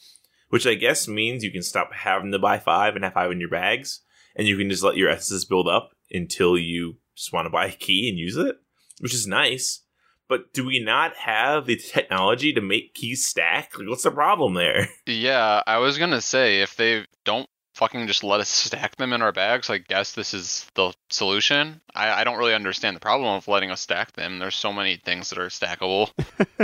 [0.49, 3.41] which I guess means you can stop having to buy five and have five in
[3.41, 4.01] your bags,
[4.37, 7.67] and you can just let your essences build up until you just want to buy
[7.67, 8.57] a key and use it,
[9.01, 9.83] which is nice.
[10.29, 13.79] But do we not have the technology to make keys stack?
[13.79, 14.89] Like, what's the problem there?
[15.07, 19.21] Yeah, I was gonna say, if they don't fucking just let us stack them in
[19.21, 21.81] our bags, I guess this is the solution.
[21.95, 24.39] I, I don't really understand the problem of letting us stack them.
[24.39, 26.11] There's so many things that are stackable.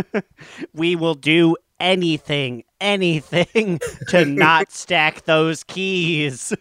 [0.73, 6.55] we will do anything, anything to not stack those keys.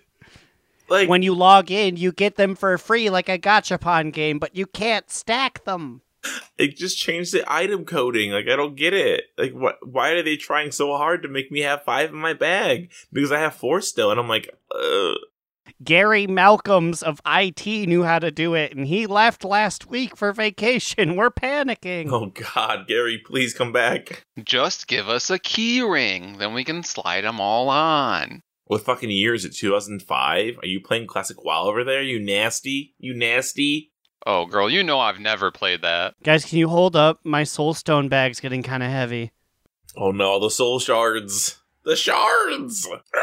[0.89, 4.55] Like, When you log in, you get them for free like a gachapon game, but
[4.55, 6.01] you can't stack them.
[6.57, 8.31] it just changed the item coding.
[8.31, 9.25] Like I don't get it.
[9.37, 9.75] Like what?
[9.85, 12.91] Why are they trying so hard to make me have five in my bag?
[13.13, 15.13] Because I have four still, and I'm like, uh,
[15.83, 20.33] Gary Malcolms of IT knew how to do it, and he left last week for
[20.33, 21.15] vacation.
[21.17, 22.11] We're panicking.
[22.11, 24.25] oh god, Gary, please come back.
[24.43, 28.41] Just give us a key ring, then we can slide them all on.
[28.67, 29.53] What fucking year is it?
[29.55, 30.59] 2005?
[30.61, 32.01] Are you playing classic WoW over there?
[32.01, 32.93] You nasty?
[32.99, 33.91] You nasty?
[34.25, 36.15] Oh, girl, you know I've never played that.
[36.21, 37.21] Guys, can you hold up?
[37.23, 39.31] My soulstone bag's getting kind of heavy.
[39.95, 41.59] Oh no, the soul shards.
[41.85, 42.87] The shards.
[43.15, 43.21] Ah!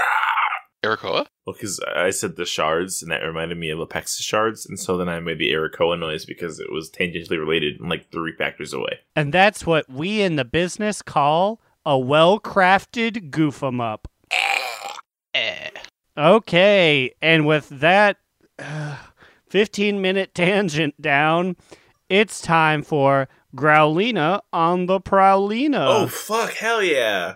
[0.83, 1.27] Arakkoa?
[1.47, 4.97] Well, because I said the shards, and that reminded me of Apexis shards, and so
[4.97, 8.73] then I made the Arakkoa noise because it was tangentially related and like three factors
[8.73, 9.01] away.
[9.15, 14.09] And that's what we in the business call a well crafted goof 'em up.
[15.35, 15.69] Eh.
[16.17, 18.19] Okay, and with that
[18.59, 18.97] uh,
[19.49, 21.57] 15 minute tangent down,
[22.09, 25.87] it's time for Growlina on the Prowlina.
[25.89, 27.35] Oh fuck, hell yeah!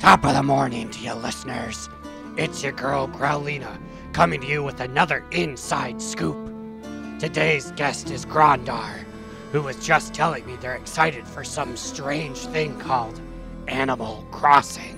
[0.00, 1.88] Top of the morning to you listeners.
[2.36, 3.78] It's your girl Growlina
[4.14, 6.38] coming to you with another inside scoop.
[7.18, 9.04] Today's guest is Grondar,
[9.50, 13.20] who was just telling me they're excited for some strange thing called
[13.66, 14.94] Animal Crossing.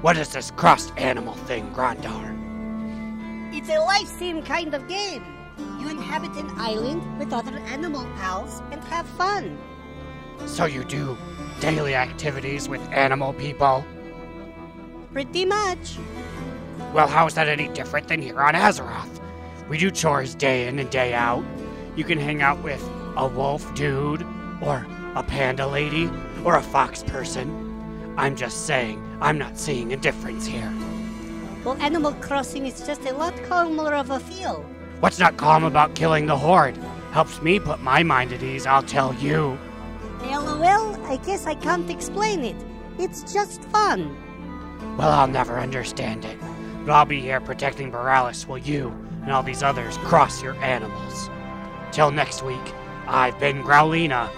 [0.00, 2.36] What is this crossed animal thing, Grondar?
[3.52, 5.24] It's a life sim kind of game.
[5.80, 9.58] You inhabit an island with other animal pals and have fun.
[10.46, 11.18] So you do
[11.58, 13.84] daily activities with animal people?
[15.12, 15.98] Pretty much.
[16.96, 19.20] Well, how's that any different than here on Azeroth?
[19.68, 21.44] We do chores day in and day out.
[21.94, 22.82] You can hang out with
[23.18, 24.22] a wolf dude,
[24.62, 26.08] or a panda lady,
[26.42, 28.14] or a fox person.
[28.16, 30.72] I'm just saying, I'm not seeing a difference here.
[31.66, 34.64] Well, Animal Crossing is just a lot calmer of a feel.
[35.00, 36.78] What's not calm about killing the horde?
[37.12, 39.58] Helps me put my mind at ease, I'll tell you.
[40.22, 42.56] LOL, I guess I can't explain it.
[42.98, 44.16] It's just fun.
[44.96, 46.38] Well, I'll never understand it.
[46.86, 48.90] But I'll be here protecting Boralus while you
[49.22, 51.28] and all these others cross your animals.
[51.90, 52.62] Till next week,
[53.08, 54.30] I've been Growlina.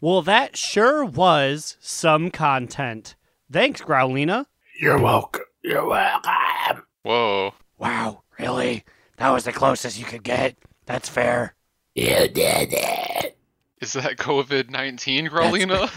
[0.00, 3.16] Well, that sure was some content.
[3.52, 4.46] Thanks, Growlina.
[4.80, 5.44] You're welcome.
[5.62, 6.84] You're welcome.
[7.02, 7.52] Whoa.
[7.78, 8.84] Wow, really?
[9.18, 10.56] That was the closest you could get?
[10.86, 11.54] That's fair.
[11.94, 13.36] You did it.
[13.84, 15.90] Is that COVID 19, Growlina?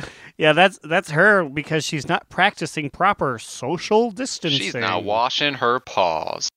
[0.36, 4.58] yeah, that's that's her because she's not practicing proper social distancing.
[4.58, 6.48] She's now washing her paws.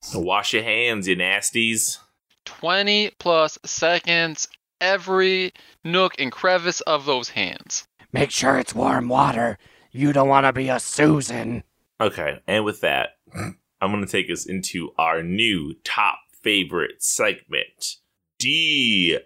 [0.00, 1.98] So wash your hands, you nasties.
[2.46, 4.48] 20 plus seconds
[4.80, 5.52] every
[5.84, 7.86] nook and crevice of those hands.
[8.14, 9.58] Make sure it's warm water.
[9.92, 11.64] You don't want to be a Susan.
[12.00, 17.96] Okay, and with that, I'm going to take us into our new top favorite segment
[18.38, 19.18] D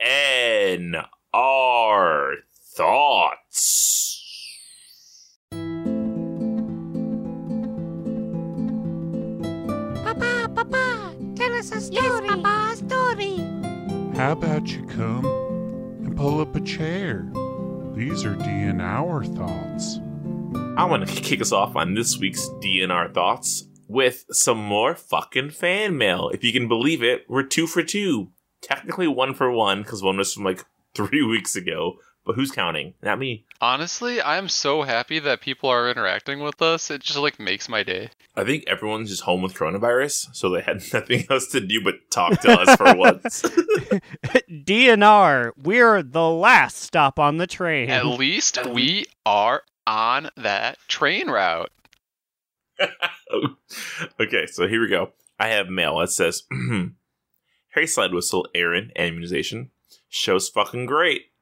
[0.00, 0.96] N
[1.32, 2.32] R
[2.74, 4.20] Thoughts.
[10.02, 12.02] Papa, Papa, tell us a story.
[12.02, 13.36] Yes, Papa, a story.
[14.16, 15.26] How about you come
[16.04, 17.30] and pull up a chair?
[17.94, 20.00] These are DNR thoughts.
[20.78, 25.50] I want to kick us off on this week's DNR Thoughts with some more fucking
[25.50, 26.30] fan mail.
[26.32, 28.30] If you can believe it, we're two for two.
[28.64, 31.98] Technically one for one, because one was from like three weeks ago.
[32.26, 32.94] But who's counting?
[33.02, 33.44] Not me.
[33.60, 36.90] Honestly, I'm so happy that people are interacting with us.
[36.90, 38.08] It just like makes my day.
[38.34, 41.96] I think everyone's just home with coronavirus, so they had nothing else to do but
[42.10, 43.42] talk to us for once.
[44.50, 47.90] DNR, we're the last stop on the train.
[47.90, 51.70] At least we are on that train route.
[54.20, 55.12] okay, so here we go.
[55.38, 56.00] I have mail.
[56.00, 56.44] It says,
[57.74, 59.70] Harry Slide Whistle, Aaron, immunization.
[60.08, 61.32] Show's fucking great.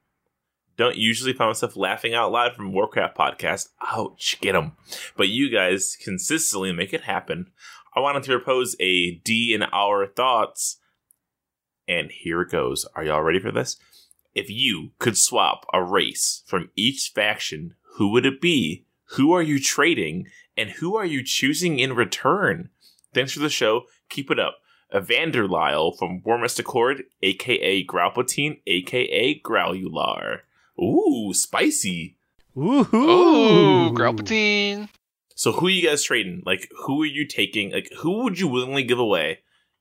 [0.77, 3.69] Don't usually find myself laughing out loud from Warcraft podcast.
[3.81, 4.71] Ouch, get 'em.
[5.15, 7.51] But you guys consistently make it happen.
[7.95, 10.79] I wanted to propose a DNR thoughts.
[11.87, 12.87] And here it goes.
[12.95, 13.77] Are y'all ready for this?
[14.33, 18.87] If you could swap a race from each faction, who would it be?
[19.17, 20.27] Who are you trading?
[20.57, 22.71] And who are you choosing in return?
[23.13, 23.83] Thanks for the show.
[24.09, 24.62] Keep it up.
[24.95, 30.39] Evander Lyle from Wyrmrest Accord, aka Growlpatine, aka Growlular.
[30.79, 32.17] Ooh, spicy.
[32.57, 34.89] Ooh, Oh, Grelpatine.
[35.35, 36.43] So who are you guys trading?
[36.45, 37.71] Like who are you taking?
[37.71, 39.39] Like who would you willingly give away?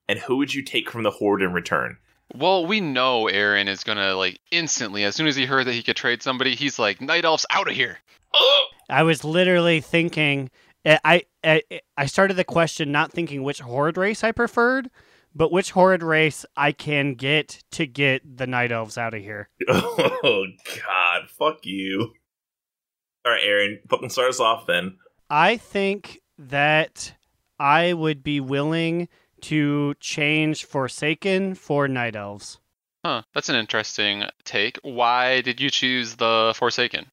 [0.08, 1.98] And who would you take from the horde in return?
[2.34, 5.82] Well, we know Aaron is gonna like instantly, as soon as he heard that he
[5.82, 7.98] could trade somebody, he's like, Night Elf's out of here.
[8.88, 10.50] I was literally thinking.
[10.84, 11.62] Eh, I, I
[11.96, 14.90] I started the question not thinking which horde race I preferred,
[15.34, 19.48] but which horrid race I can get to get the night elves out of here.
[20.24, 20.46] Oh
[20.86, 22.12] god, fuck you.
[23.26, 24.98] Alright, Aaron, fucking start us off then.
[25.30, 27.14] I think that
[27.58, 29.08] I would be willing
[29.42, 32.58] to change Forsaken for night elves.
[33.04, 34.78] Huh, that's an interesting take.
[34.82, 37.10] Why did you choose the Forsaken?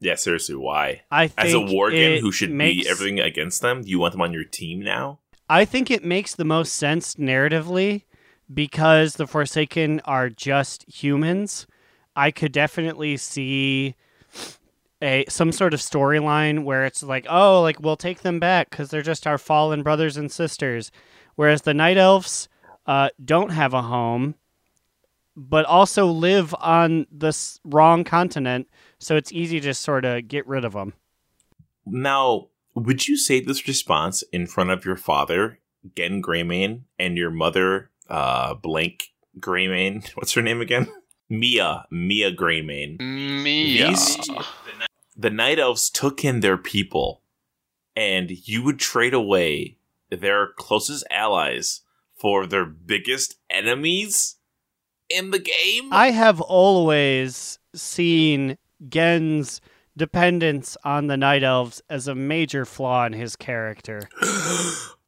[0.00, 1.02] Yeah, seriously, why?
[1.10, 4.12] I think As a Worgen who should makes, be everything against them, do you want
[4.12, 5.20] them on your team now?
[5.48, 8.04] I think it makes the most sense narratively
[8.52, 11.66] because the Forsaken are just humans.
[12.16, 13.94] I could definitely see
[15.02, 18.90] a some sort of storyline where it's like, oh, like we'll take them back because
[18.90, 20.90] they're just our fallen brothers and sisters,
[21.34, 22.48] whereas the Night Elves
[22.86, 24.34] uh, don't have a home,
[25.36, 28.68] but also live on this wrong continent,
[29.04, 30.94] so it's easy to sort of get rid of them.
[31.86, 35.58] Now, would you say this response in front of your father,
[35.96, 40.08] Genn Greymane, and your mother, uh, Blank Greymane?
[40.14, 40.88] What's her name again?
[41.28, 43.00] Mia, Mia Greymane.
[43.00, 43.88] Mia.
[43.88, 44.30] These-
[45.16, 47.22] The Night Elves took in their people,
[47.94, 49.78] and you would trade away
[50.10, 51.82] their closest allies
[52.16, 54.36] for their biggest enemies
[55.08, 55.92] in the game?
[55.92, 58.56] I have always seen
[58.88, 59.60] Genn's
[59.96, 64.08] dependence on the Night Elves as a major flaw in his character.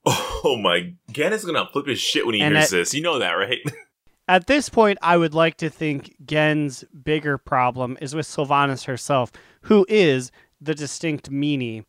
[0.07, 2.95] oh my, Gen is gonna flip his shit when he And hears that- this.
[2.95, 3.59] You know that, right?
[4.29, 9.31] At this point, I would like to think Genn's bigger problem is with Sylvanas herself,
[9.63, 11.85] who is the distinct meanie.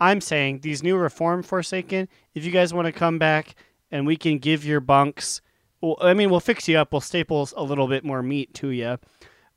[0.00, 3.54] I'm saying these new Reform Forsaken, if you guys want to come back
[3.92, 5.40] and we can give your bunks,
[5.80, 8.70] well, I mean, we'll fix you up, we'll staple a little bit more meat to
[8.70, 8.98] you.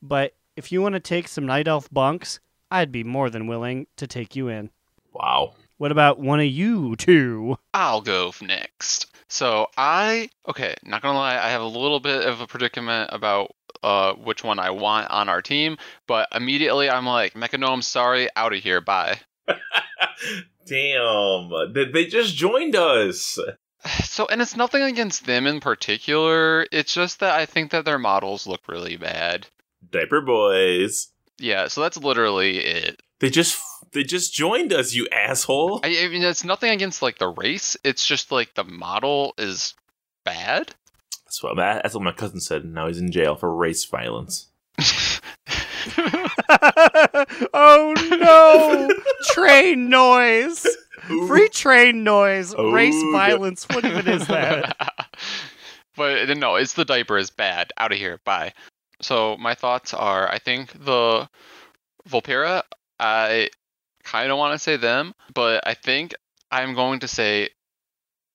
[0.02, 3.88] But if you want to take some Night Elf bunks, I'd be more than willing
[3.96, 4.70] to take you in.
[5.14, 5.54] wow.
[5.78, 7.58] What about one of you two?
[7.74, 9.06] I'll go next.
[9.30, 13.56] So I okay, not gonna lie, I have a little bit of a predicament about
[13.82, 18.52] uh which one I want on our team, but immediately I'm like, Mechagnome, sorry, out
[18.52, 19.22] of here, bye.
[20.68, 23.40] Damn, they, they just joined us.
[24.04, 26.68] So, and it's nothing against them in particular.
[26.70, 29.48] It's just that I think that their models look really bad.
[29.92, 31.10] Diaper boys.
[31.38, 33.02] Yeah, so that's literally it.
[33.20, 33.62] They just
[33.92, 35.82] they just joined us, you asshole.
[35.84, 37.76] I, I mean, it's nothing against like the race.
[37.84, 39.74] It's just like the model is
[40.24, 40.74] bad.
[41.26, 42.66] That's what that's what my cousin said.
[42.66, 44.48] Now he's in jail for race violence.
[47.54, 48.90] oh no!
[49.34, 50.66] train noise.
[51.28, 52.54] Free train noise.
[52.56, 53.66] Race violence.
[53.70, 54.76] What even is that?
[55.96, 57.72] but no, it's the diaper is bad.
[57.78, 58.20] Out of here.
[58.24, 58.54] Bye.
[59.02, 61.30] So my thoughts are, I think the
[62.08, 62.64] Volpera.
[63.00, 63.50] I
[64.04, 66.14] kind of want to say them, but I think
[66.52, 67.50] I'm going to say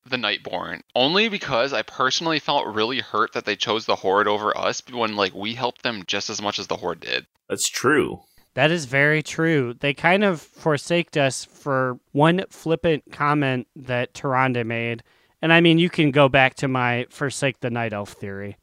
[0.07, 4.55] the Nightborne only because I personally felt really hurt that they chose the Horde over
[4.57, 7.25] us when like we helped them just as much as the Horde did.
[7.49, 8.21] That's true.
[8.53, 9.73] That is very true.
[9.73, 15.03] They kind of forsaked us for one flippant comment that Tyrande made.
[15.41, 18.57] And I mean, you can go back to my forsake the night elf theory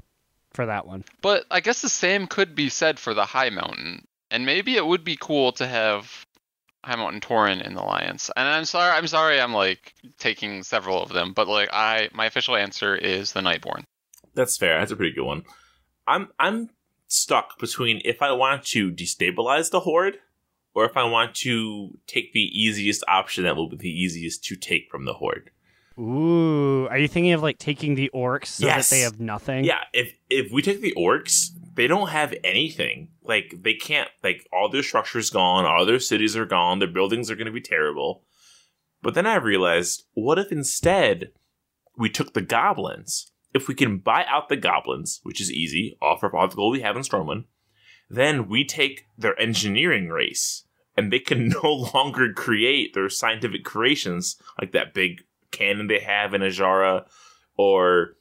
[0.55, 1.05] for that one.
[1.20, 5.05] But I guess the same could be said for the Highmountain, and maybe it would
[5.05, 6.26] be cool to have
[6.84, 8.30] Highmountain Tauren in the Alliance.
[8.36, 12.26] And I'm sorry, I'm sorry, I'm like taking several of them, but like I, my
[12.26, 13.84] official answer is the Nightborne.
[14.34, 14.78] That's fair.
[14.78, 15.44] That's a pretty good one.
[16.07, 16.70] I'm I'm
[17.07, 20.18] stuck between if I want to destabilize the horde
[20.74, 24.57] or if I want to take the easiest option that will be the easiest to
[24.57, 25.50] take from the horde.
[25.99, 28.88] Ooh, are you thinking of like taking the orcs so Yes.
[28.90, 29.64] that they have nothing?
[29.64, 33.09] Yeah, if if we take the orcs, they don't have anything.
[33.22, 37.30] Like they can't like all their structures gone, all their cities are gone, their buildings
[37.30, 38.24] are going to be terrible.
[39.03, 41.32] But then I realized, what if instead
[41.97, 43.32] we took the goblins?
[43.53, 46.72] If we can buy out the goblins, which is easy, off of all the gold
[46.72, 47.45] we have in Stormwind,
[48.09, 50.64] then we take their engineering race,
[50.97, 56.34] and they can no longer create their scientific creations like that big cannon they have
[56.34, 57.07] in Azshara,
[57.57, 58.16] or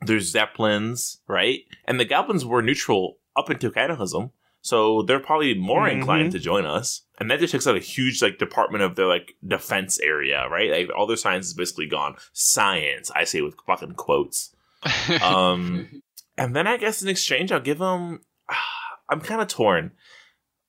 [0.00, 1.60] there's zeppelins, right?
[1.84, 5.92] And the goblins were neutral up until Cataclysm, so they're probably more Mhm.
[5.92, 7.02] inclined to join us.
[7.20, 10.70] And that just takes out a huge like department of their like defense area, right?
[10.70, 12.16] Like all their science is basically gone.
[12.32, 14.54] Science, I say with fucking quotes.
[15.22, 16.02] Um,
[16.36, 18.20] and then I guess in exchange, I'll give them.
[19.08, 19.92] I'm kind of torn.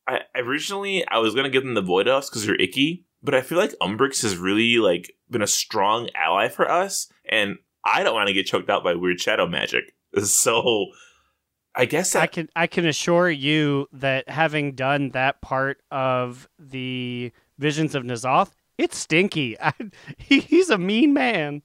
[0.08, 3.42] I originally I was gonna give them the Void Elves because they're icky, but I
[3.42, 8.14] feel like Umbric has really like been a strong ally for us, and I don't
[8.14, 9.94] want to get choked out by weird shadow magic.
[10.26, 10.92] So
[11.76, 17.32] I guess I can I can assure you that having done that part of the
[17.58, 19.60] Visions of N'Zoth, it's stinky.
[19.62, 19.74] I,
[20.18, 21.64] he, he's a mean man.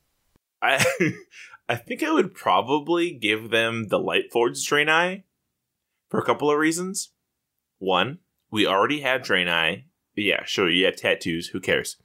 [0.63, 0.83] I
[1.69, 5.25] I think I would probably give them the Lightforged Draenei
[6.09, 7.11] for a couple of reasons.
[7.79, 9.85] One, we already have Draenei.
[10.19, 11.49] Yeah, sure, you have tattoos.
[11.49, 11.97] Who cares?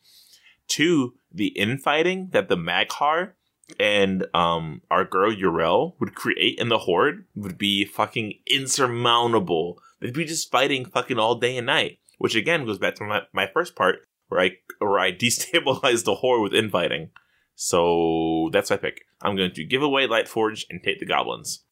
[0.67, 3.33] Two, the infighting that the Mag'har
[3.79, 9.79] and um our girl Yrel would create in the Horde would be fucking insurmountable.
[9.99, 11.99] They'd be just fighting fucking all day and night.
[12.17, 16.15] Which again goes back to my, my first part where I where I destabilize the
[16.15, 17.09] Horde with infighting.
[17.55, 19.05] So that's my pick.
[19.21, 21.63] I'm going to give away Lightforge and take the goblins.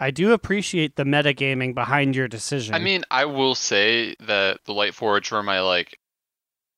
[0.00, 2.74] I do appreciate the metagaming behind your decision.
[2.74, 5.98] I mean, I will say that the Light Forge were my like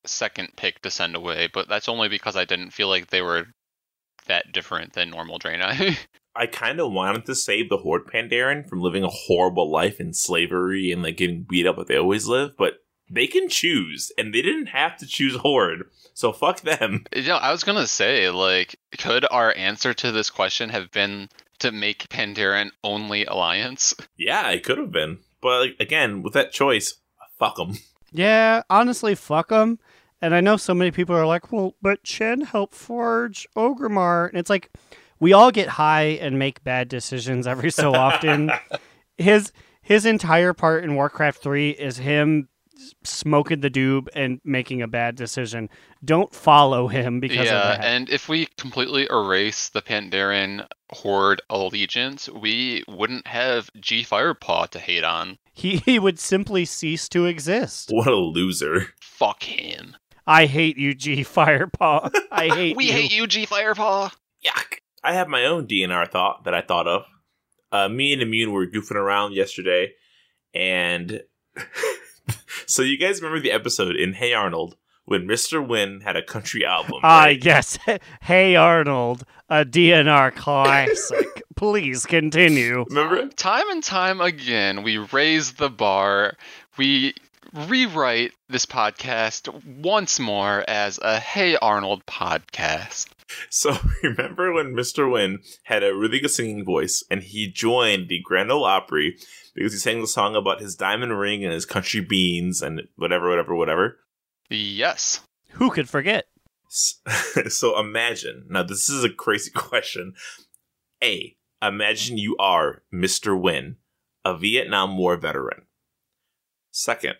[0.05, 3.47] second pick to send away, but that's only because I didn't feel like they were
[4.27, 5.97] that different than normal Draenei.
[6.35, 10.13] I kind of wanted to save the Horde Pandaren from living a horrible life in
[10.13, 12.73] slavery and like getting beat up like they always live, but
[13.09, 15.85] they can choose, and they didn't have to choose Horde.
[16.13, 17.05] So fuck them.
[17.15, 21.29] you know, I was gonna say, like, could our answer to this question have been
[21.59, 23.93] to make Pandaren only alliance?
[24.17, 26.95] Yeah, it could have been, but again, with that choice,
[27.37, 27.77] fuck them.
[28.11, 29.79] yeah, honestly, fuck them.
[30.21, 34.29] And I know so many people are like, well, but Chen helped forge Orgrimmar.
[34.29, 34.71] And it's like,
[35.19, 38.51] we all get high and make bad decisions every so often.
[39.17, 39.51] his
[39.81, 42.49] his entire part in Warcraft 3 is him
[43.03, 45.69] smoking the doob and making a bad decision.
[46.03, 47.83] Don't follow him because of yeah, that.
[47.83, 54.79] and if we completely erase the Pandaren Horde allegiance, we wouldn't have Ji Firepaw to
[54.79, 55.37] hate on.
[55.53, 57.89] he, he would simply cease to exist.
[57.91, 58.87] What a loser.
[59.01, 59.95] Fuck him.
[60.25, 62.11] I hate you, Ji Firepaw.
[62.31, 62.91] I hate we you.
[62.91, 64.11] hate you, Ji Firepaw.
[64.45, 64.79] Yuck.
[65.03, 67.03] I have my own DNR thought that I thought of.
[67.71, 69.93] Uh, me and Immune were goofing around yesterday,
[70.53, 71.21] and
[72.67, 75.65] so you guys remember the episode in Hey Arnold when Mr.
[75.65, 76.99] Hyunh had a country album?
[77.01, 77.43] Ah, right?
[77.43, 77.79] yes.
[78.21, 81.43] Hey, Arnold, a DNR classic.
[81.55, 82.85] Please continue.
[82.89, 83.27] Remember?
[83.29, 86.35] Time and time again, we raise the bar.
[86.77, 87.13] We
[87.53, 93.07] rewrite this podcast once more as a Hey Arnold podcast.
[93.49, 95.09] So remember when Mr.
[95.09, 99.17] Hyunh had a really good singing voice and he joined the Grand Ole Opry
[99.57, 103.27] because he sang the song about his diamond ring and his country beans and whatever,
[103.27, 103.97] whatever, whatever.
[104.51, 105.21] Yes.
[105.53, 106.25] Who could forget?
[107.49, 110.13] So imagine, now this is a crazy question.
[111.03, 113.39] A, imagine you are Mr.
[113.39, 113.75] Hyunh,
[114.23, 115.63] a Vietnam War veteran.
[116.69, 117.15] Second,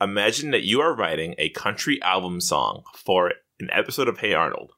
[0.00, 4.72] imagine that you are writing a country album song for an episode of Hey Arnold.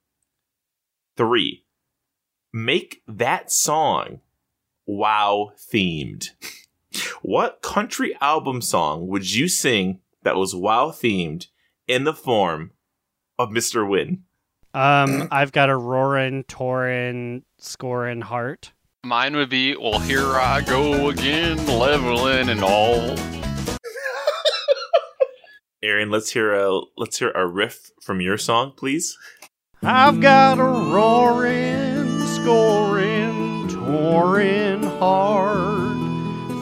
[1.17, 1.65] Three,
[2.53, 4.21] make that song
[4.87, 6.31] WoW themed.
[7.23, 11.47] What country album song would you sing that was WoW themed
[11.87, 12.73] in the form
[13.39, 13.87] of Mr.
[13.89, 14.21] Hyunh?
[14.75, 18.73] Um, I've got a roaring, touring, scoring heart.
[19.05, 23.17] Mine would be, well, here I go again, leveling and all.
[25.83, 29.17] Aaron, let's hear a let's hear a riff from your song, please.
[29.83, 35.76] I've got a roaring, scoring, touring heart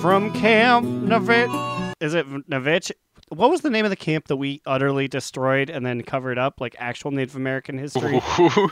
[0.05, 1.94] from Camp Navitch.
[1.98, 2.92] Is it Navitch?
[3.30, 6.61] What was the name of the camp that we utterly destroyed and then covered up,
[6.61, 8.20] like actual Native American history?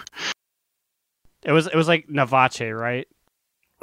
[1.44, 3.08] It was it was like Navache, right?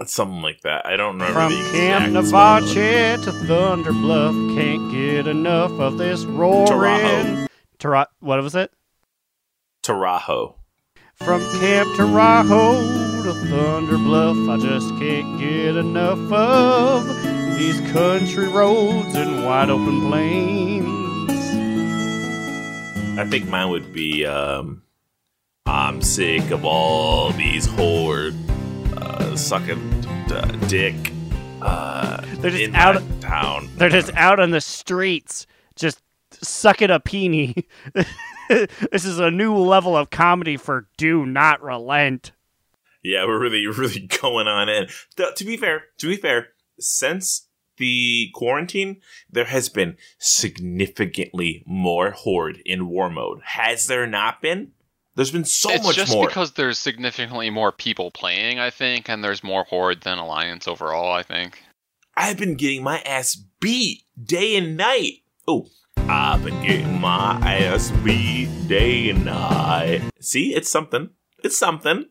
[0.06, 0.86] Something like that.
[0.86, 5.98] I don't remember From the Camp exact Navache to Thunder Bluff, can't get enough of
[5.98, 7.50] this roaring.
[7.80, 8.72] Tara- what was it?
[9.84, 10.56] Taurajo.
[11.16, 19.14] From Camp Taurajo to Thunder Bluff, I just can't get enough of these country roads
[19.16, 21.30] and wide open plains.
[23.20, 24.82] I think mine would be um
[25.66, 28.34] I'm sick of all these whore
[28.98, 30.96] uh, sucking uh, dick
[31.62, 33.70] uh They're just out- town.
[33.76, 35.46] They're just out on the streets,
[35.76, 36.02] just
[36.32, 37.68] sucking a peenie.
[38.50, 42.32] this is a new level of comedy for Do Not Relent.
[43.04, 44.88] Yeah, we're really, really going on in.
[45.18, 46.48] Th- to be fair, to be fair,
[46.80, 47.48] since
[47.80, 53.42] the quarantine, there has been significantly more horde in war mode.
[53.44, 54.74] Has there not been?
[55.16, 56.28] There's been so it's much just more.
[56.28, 61.12] because there's significantly more people playing, I think, and there's more Horde than Alliance overall,
[61.12, 61.62] I think.
[62.16, 65.24] I've been getting my ass beat day and night.
[65.46, 65.68] Oh,
[65.98, 70.04] I've been getting my ass beat day and night.
[70.22, 71.10] See, it's something.
[71.44, 72.06] It's something.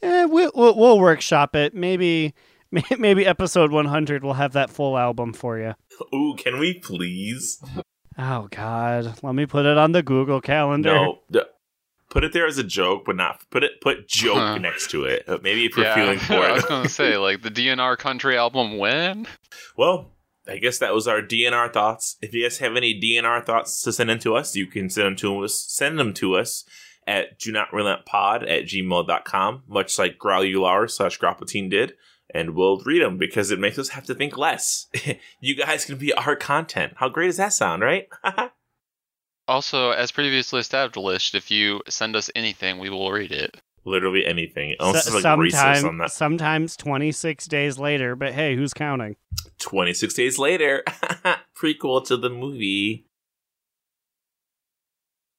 [0.00, 1.74] Eh, we'll, we'll, we'll workshop it.
[1.74, 2.34] Maybe
[2.98, 5.74] maybe episode 100 will have that full album for you.
[6.14, 7.62] Ooh, can we please?
[8.18, 10.92] Oh God, let me put it on the Google Calendar.
[10.94, 11.40] No, d-
[12.10, 13.80] put it there as a joke, but not put it.
[13.80, 14.58] Put joke Huh.
[14.58, 15.24] next to it.
[15.28, 16.50] Uh, Maybe if you're yeah, feeling for it.
[16.50, 19.26] I was gonna say like the DNR country album when?
[19.76, 20.12] well,
[20.48, 22.16] I guess that was our DNR thoughts.
[22.20, 25.06] If you guys have any DNR thoughts to send in to us, you can send
[25.06, 25.54] them to us.
[25.68, 26.64] Send them to us
[27.06, 31.94] at do not relent pod at gmail.com, much like Growlular slash Grapatine did.
[32.34, 34.86] And we'll read them because it makes us have to think less.
[35.40, 36.94] you guys can be our content.
[36.96, 38.08] How great does that sound, right?
[39.48, 43.56] Also, as previously established, if you send us anything, we will read it.
[43.84, 44.76] Literally anything.
[44.78, 46.12] Unless So- like racist on that.
[46.12, 49.16] sometimes 26 days later, but hey, who's counting?
[49.58, 50.84] 26 days later.
[51.60, 53.06] Prequel to the movie.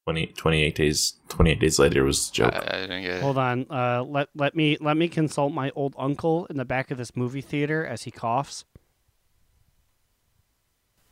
[0.05, 2.53] 20, 28 days 28 days later was a joke.
[2.53, 3.21] I, I didn't get it.
[3.21, 3.65] Hold on.
[3.69, 7.15] Uh, let let me let me consult my old uncle in the back of this
[7.15, 8.65] movie theater as he coughs.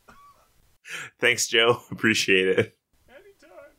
[1.18, 1.80] Thanks, Joe.
[1.90, 2.76] Appreciate it.
[3.08, 3.72] Anytime.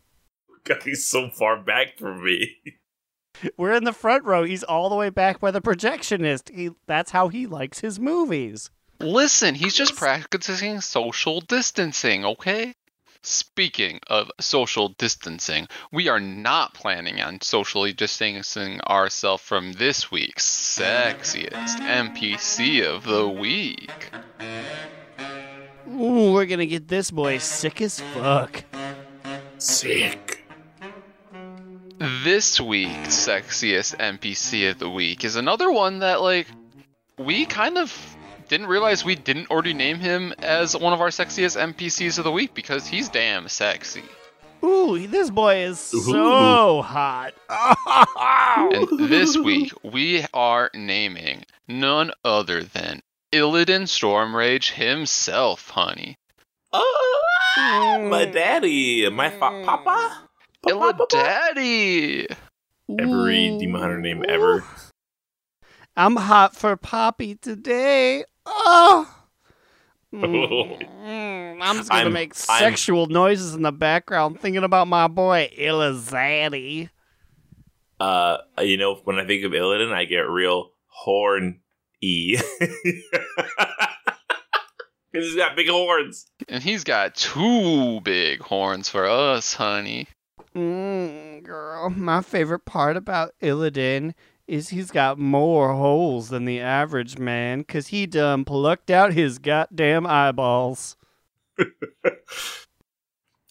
[0.63, 2.57] God, he's so far back from me.
[3.57, 4.43] We're in the front row.
[4.43, 6.49] He's all the way back where the projectionist.
[6.55, 8.71] He that's how he likes his movies.
[8.99, 12.73] Listen, he's just practicing social distancing, okay?
[13.25, 20.45] Speaking of social distancing, we are not planning on socially distancing ourselves from this week's
[20.45, 24.11] sexiest NPC of the week.
[25.89, 28.65] Ooh, we're gonna get this boy sick as fuck.
[29.57, 30.45] Sick.
[32.25, 36.47] This week's sexiest NPC of the week is another one that, like,
[37.17, 38.12] we kind of
[38.47, 42.31] didn't realize we didn't already name him as one of our sexiest NPCs of the
[42.31, 44.03] week because he's damn sexy.
[44.63, 47.33] Ooh, this boy is so hot.
[48.55, 56.17] And this week, we are naming none other than Illidan Stormrage himself, honey.
[56.71, 59.09] Oh, my daddy.
[59.09, 59.65] My fa- mm.
[59.65, 60.29] papa?
[60.67, 62.27] Illa Daddy!
[62.99, 63.59] Every Ooh.
[63.59, 64.63] Demon Hunter name ever.
[65.95, 68.23] I'm hot for Poppy today.
[68.45, 69.09] Oh.
[70.13, 75.07] Mm, I'm just gonna I'm- make I'm- sexual noises in the background thinking about my
[75.07, 76.89] boy Ilazaddy.
[77.99, 81.61] Uh, you know, when I think of Illidan, I get real horn
[81.99, 82.37] e.
[85.11, 86.25] Because he's got big horns.
[86.47, 90.07] And he's got two big horns for us, honey.
[90.55, 94.13] Mm, girl, my favorite part about Illidan
[94.47, 99.39] is he's got more holes than the average man because he done plucked out his
[99.39, 100.95] goddamn eyeballs.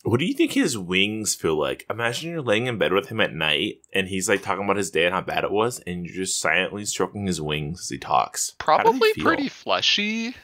[0.04, 1.86] What do you think his wings feel like?
[1.88, 4.90] Imagine you're laying in bed with him at night and he's like talking about his
[4.90, 7.98] day and how bad it was, and you're just silently stroking his wings as he
[7.98, 8.52] talks.
[8.60, 9.24] How do they Probably feel?
[9.24, 10.34] pretty fleshy.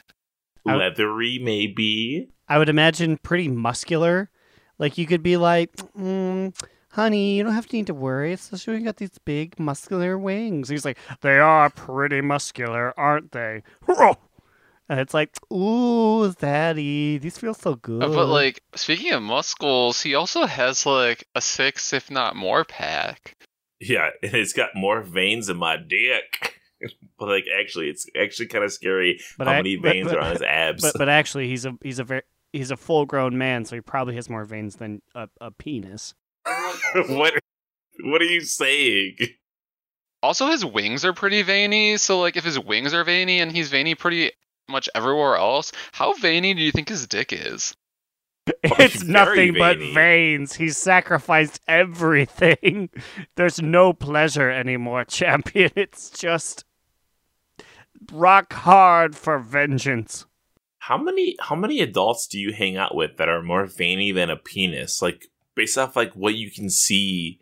[0.65, 2.29] Leathery, maybe.
[2.47, 4.29] I would imagine pretty muscular.
[4.77, 6.55] Like you could be like, mm,
[6.91, 10.17] honey, you don't have to need to worry, especially when you got these big muscular
[10.17, 10.69] wings.
[10.69, 13.63] He's like, they are pretty muscular, aren't they?
[14.91, 18.01] And it's like, ooh, daddy, these feel so good.
[18.01, 22.65] Uh, But like speaking of muscles, he also has like a six, if not more,
[22.65, 23.35] pack.
[23.79, 26.55] Yeah, and it's got more veins in my dick.
[27.19, 30.17] but like, actually, it's actually kind of scary But how I- many but- veins but-
[30.17, 30.81] are on his abs.
[30.81, 33.81] but but actually, he's a he's a very he's a full grown man, so he
[33.81, 36.15] probably has more veins than a, a penis.
[37.07, 37.33] what?
[38.03, 39.17] What are you saying?
[40.21, 41.97] Also, his wings are pretty veiny.
[41.97, 44.31] So like, if his wings are veiny and he's veiny pretty
[44.67, 47.75] much everywhere else, how veiny do you think his dick is?
[48.63, 50.55] It's nothing very but veins.
[50.55, 52.89] He's sacrificed everything.
[53.35, 55.71] There's no pleasure anymore, champion.
[55.75, 56.65] It's just
[58.11, 60.25] rock hard for vengeance.
[60.79, 64.29] How many how many adults do you hang out with that are more veiny than
[64.29, 65.01] a penis?
[65.01, 65.27] Like
[65.59, 67.41] based off like what you can see,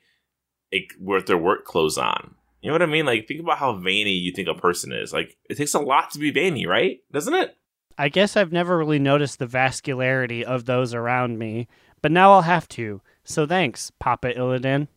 [0.74, 2.34] like with their work clothes on.
[2.62, 3.06] You know what I mean?
[3.06, 5.14] Like think about how veiny you think a person is.
[5.14, 6.98] Like it takes a lot to be veiny, right?
[7.12, 7.56] Doesn't it?
[7.96, 11.68] I guess I've never really noticed the vascularity of those around me,
[12.02, 13.02] but now I'll have to.
[13.24, 14.88] So thanks, Papa Illidan.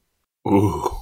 [0.48, 0.99] Ooh.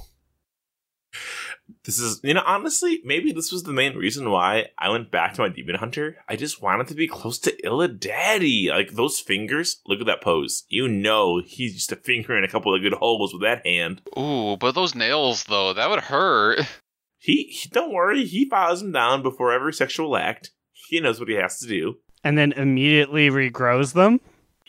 [1.83, 5.33] This is, you know, honestly, maybe this was the main reason why I went back
[5.35, 6.17] to my Demon Hunter.
[6.27, 8.69] I just wanted to be close to Illidanny.
[8.69, 10.63] Like, those fingers, look at that pose.
[10.69, 14.01] You know he's just a finger in a couple of good holes with that hand.
[14.17, 16.59] Ooh, but those nails though, that would hurt.
[17.21, 20.51] He, he don't worry, he files them down before every sexual act.
[20.71, 21.97] He knows what he has to do.
[22.23, 24.21] And then immediately regrows them.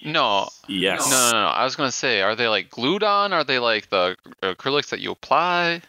[0.04, 1.08] No, Yes.
[1.08, 1.46] no, no, no.
[1.46, 3.32] I was gonna say, are they like glued on?
[3.32, 5.82] Are they like the acrylics that you apply?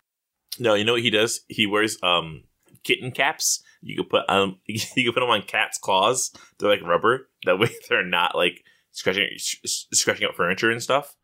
[0.62, 1.42] No, you know what he does?
[1.48, 2.44] He wears um
[2.84, 3.64] kitten caps.
[3.82, 6.32] You could put um you could put them on cats' claws.
[6.60, 7.30] They're like rubber.
[7.46, 11.16] That way they're not like scratching scratching up furniture and stuff.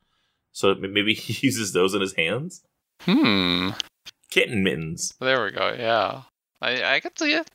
[0.53, 2.63] So maybe he uses those in his hands.
[3.01, 3.69] Hmm.
[4.31, 5.13] Kitten mittens.
[5.19, 5.71] There we go.
[5.77, 6.23] Yeah,
[6.59, 7.49] I I could see it.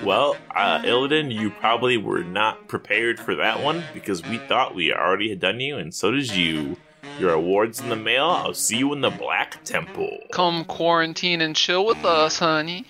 [0.00, 4.92] Well, uh, Illidan, you probably were not prepared for that one because we thought we
[4.92, 6.76] already had done you, and so does you.
[7.18, 8.26] Your awards in the mail.
[8.30, 10.18] I'll see you in the Black Temple.
[10.32, 12.86] Come quarantine and chill with us, honey.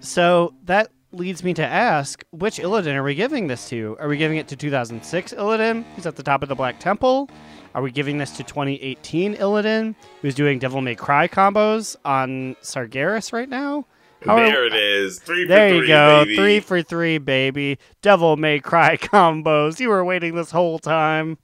[0.00, 3.96] So that leads me to ask, which Illidan are we giving this to?
[4.00, 7.30] Are we giving it to 2006 Illidan, who's at the top of the Black Temple?
[7.74, 13.32] Are we giving this to 2018 Illidan, who's doing Devil May Cry combos on Sargeras
[13.32, 13.86] right now?
[14.24, 15.20] How are- there it is.
[15.20, 16.24] Three for There three, you go.
[16.24, 16.36] baby.
[16.36, 17.78] Three for three, baby.
[18.02, 19.78] Devil May Cry combos.
[19.80, 21.38] You were waiting this whole time.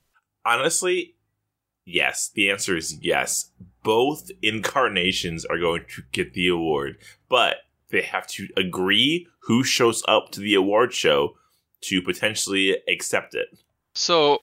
[0.44, 1.13] Honestly,
[1.84, 2.30] yes.
[2.34, 3.50] The answer is yes.
[3.82, 7.56] Both incarnations are going to get the award, but
[7.90, 11.36] they have to agree who shows up to the award show
[11.82, 13.48] to potentially accept it.
[13.94, 14.40] So,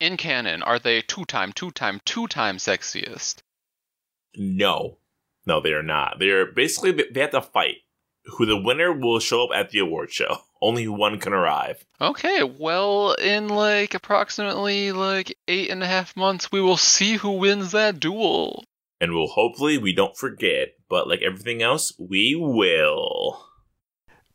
[0.00, 3.38] in canon, are they two time, two time, two time sexiest?
[4.36, 4.98] No,
[5.46, 6.18] no, they are not.
[6.18, 7.78] They are basically they have to fight.
[8.36, 10.38] Who the winner will show up at the award show.
[10.60, 11.84] Only one can arrive.
[12.00, 17.32] Okay, well, in like approximately like eight and a half months, we will see who
[17.32, 18.64] wins that duel.
[19.00, 23.44] And we'll hopefully we don't forget, but like everything else, we will.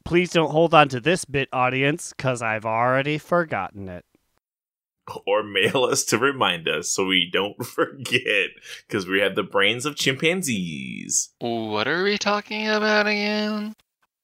[0.05, 4.05] Please don't hold on to this bit, audience, because I've already forgotten it.
[5.27, 8.51] or mail us to remind us so we don't forget
[8.87, 11.31] because we have the brains of chimpanzees.
[11.39, 13.75] What are we talking about again?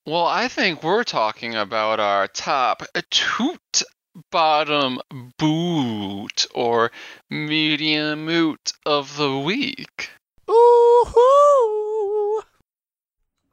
[0.09, 2.81] Well, I think we're talking about our top
[3.11, 3.83] toot
[4.31, 4.99] bottom
[5.37, 6.89] boot or
[7.29, 10.09] medium moot of the week.
[10.49, 12.41] Ooh, Ooh.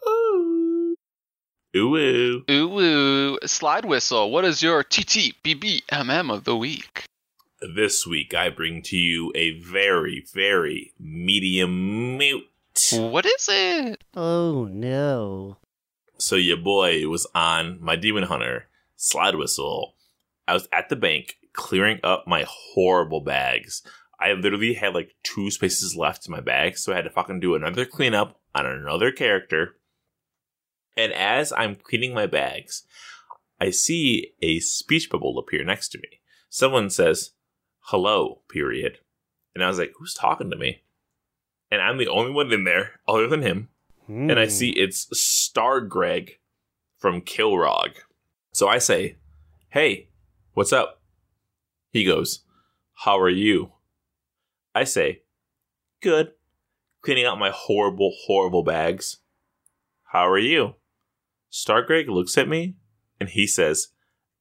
[0.09, 0.97] Ooh.
[1.77, 2.45] ooh.
[2.51, 4.31] Ooh, ooh, slide whistle.
[4.31, 7.05] What is your TTBBMM of the week?
[7.61, 12.49] This week I bring to you a very, very medium mute.
[12.93, 14.03] What is it?
[14.15, 15.59] oh no.
[16.19, 19.95] So your boy was on my demon hunter slide whistle.
[20.49, 23.83] I was at the bank clearing up my horrible bags.
[24.19, 27.41] I literally had like two spaces left in my bag, so I had to fucking
[27.41, 29.77] do another cleanup on another character.
[30.97, 32.85] And as I'm cleaning my bags,
[33.61, 36.21] I see a speech bubble appear next to me.
[36.49, 37.33] Someone says,
[37.81, 39.01] hello, period.
[39.55, 40.83] And I was like, who's talking to me?
[41.71, 43.69] And I'm the only one in there other than him.
[44.09, 44.51] And I Hmm.
[44.51, 46.39] see it's Star Greg
[46.97, 47.97] from Kilrogg.
[48.53, 49.17] So I say,
[49.71, 50.09] hey,
[50.55, 51.03] what's up?
[51.91, 52.45] He goes,
[53.05, 53.73] how are you?
[54.75, 55.23] I say,
[56.01, 56.33] good.
[57.03, 59.19] Cleaning out my horrible, horrible bags.
[60.13, 60.75] How are you?
[61.51, 62.77] Star Greg looks at me
[63.21, 63.89] and he says,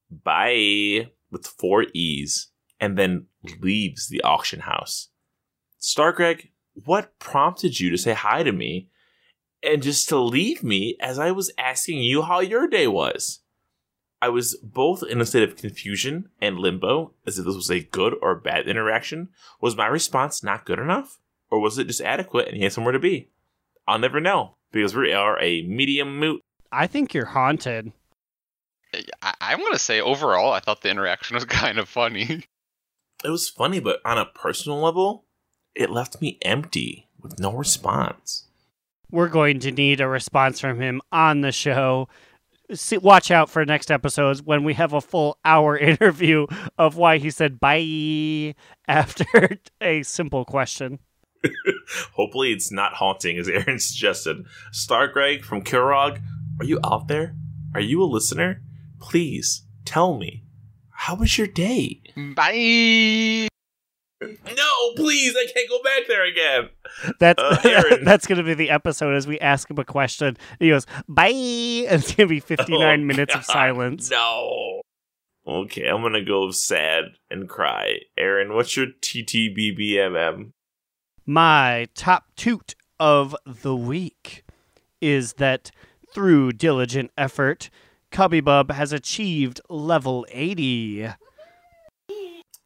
[0.09, 2.49] bye, with four E's,
[2.79, 3.27] and then
[3.59, 5.09] leaves the auction house.
[5.79, 8.89] Star Greg, what prompted you to say hi to me
[9.63, 13.41] and just to leave me as I was asking you how your day was?
[14.21, 17.81] I was both in a state of confusion and limbo as if this was a
[17.81, 19.29] good or bad interaction.
[19.61, 21.19] Was my response not good enough?
[21.51, 23.29] Or was it just adequate and he had somewhere to be?
[23.87, 26.41] I'll never know because we are a medium moot.
[26.71, 27.91] I think you're haunted.
[29.21, 32.45] I, I'm gonna say overall, I thought the interaction was kind of funny.
[33.23, 35.25] It was funny, but on a personal level,
[35.73, 38.44] it left me empty with no response.
[39.15, 42.09] We're going to need a response from him on the show.
[42.73, 46.47] See, watch out for next episodes when we have a full hour interview
[46.77, 48.55] of why he said bye
[48.89, 50.99] after a simple question.
[52.15, 54.45] Hopefully, it's not haunting, as Aaron suggested.
[54.73, 56.19] Star Greg from Kilrogg,
[56.59, 57.37] are you out there?
[57.73, 58.63] Are you a listener?
[58.99, 60.43] Please tell me,
[60.89, 62.01] how was your day?
[62.35, 63.47] Bye.
[64.21, 66.69] No, please, I can't go back there again.
[67.19, 70.37] That's Uh, that's going to be the episode as we ask him a question.
[70.59, 71.35] He goes bye, and
[72.01, 74.09] it's going to be 59 Oh, minutes of silence.
[74.09, 74.81] No.
[75.47, 77.99] Okay, I'm gonna go sad and cry.
[78.17, 80.49] Aaron, what's your TTBBMM?
[81.27, 84.43] My top toot of the week
[85.01, 85.69] is that
[86.11, 87.69] through diligent effort,
[88.11, 91.09] Cubby Bub has achieved level 80.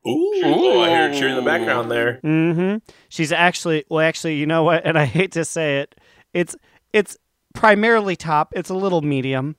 [0.10, 2.20] Ooh, oh, I hear a cheer in the background there.
[2.24, 2.78] Mm-hmm.
[3.10, 4.86] She's actually well, actually, you know what?
[4.89, 5.95] And I hate to say it,
[6.34, 6.55] it's
[6.93, 7.18] it's
[7.53, 8.53] primarily top.
[8.55, 9.55] It's a little medium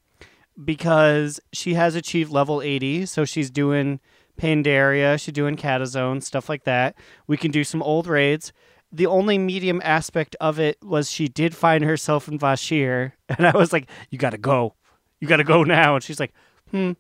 [0.63, 4.01] because she has achieved level eighty, so she's doing
[4.41, 6.97] Pandaria, she's doing Catazone, stuff like that.
[7.27, 8.53] We can do some old raids.
[8.93, 13.57] The only medium aspect of it was she did find herself in Vashj'ir, and I
[13.57, 14.75] was like, "You gotta go,
[15.21, 16.33] you gotta go now." And she's like,
[16.71, 16.93] "Hmm,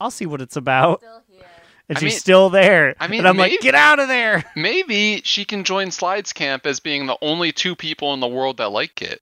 [0.00, 1.02] I'll see what it's about."
[1.88, 2.94] And I she's mean- still there.
[2.98, 6.66] I mean, and I'm like, "Get out of there!" Maybe she can join Slides Camp
[6.66, 9.20] as being the only two people in the world that like it.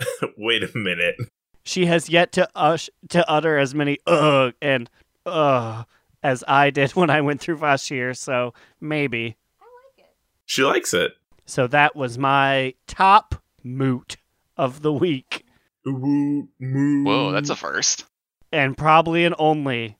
[0.38, 1.16] Wait a minute.
[1.64, 4.88] she has yet to ush to utter as many ugh and
[5.26, 5.86] ugh
[6.22, 9.36] as I did when I went through Vashj'ir, so maybe.
[9.60, 10.14] I like it.
[10.46, 11.12] She likes it.
[11.44, 14.16] So that was my top moot
[14.56, 15.44] of the week.
[15.84, 17.04] Woo, moo.
[17.04, 18.06] Whoa, that's a first.
[18.50, 19.98] And probably an only.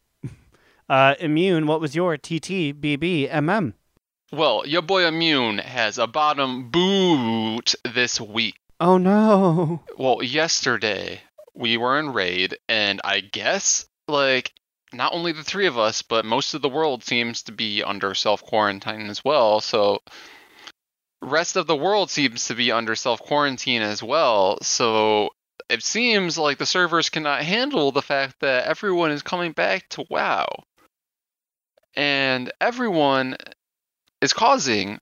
[0.89, 3.31] Uh immune, what was your TTBBMM?
[3.31, 3.73] MM?
[4.33, 8.57] Well, your boy Immune has a bottom boot this week.
[8.81, 9.83] Oh no.
[9.99, 11.21] Well, yesterday
[11.55, 14.53] we were in raid, and I guess like
[14.93, 18.15] not only the three of us, but most of the world seems to be under
[18.15, 19.61] self quarantine as well.
[19.61, 20.03] So
[21.23, 24.59] rest of the world seems to be under self quarantine as well.
[24.63, 25.31] So
[25.71, 30.05] it seems like the servers cannot handle the fact that everyone is coming back to
[30.11, 30.47] WoW,
[31.97, 33.37] and everyone
[34.21, 34.99] is causing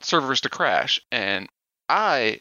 [0.00, 1.00] servers to crash.
[1.10, 1.48] And
[1.88, 2.40] I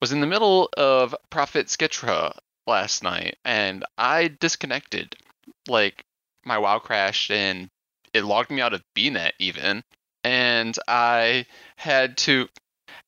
[0.00, 5.16] was in the middle of Prophet Skitra last night and I disconnected.
[5.68, 6.04] Like
[6.44, 7.68] my WoW crashed and
[8.12, 9.82] it logged me out of BNet even.
[10.22, 11.46] And I
[11.76, 12.48] had to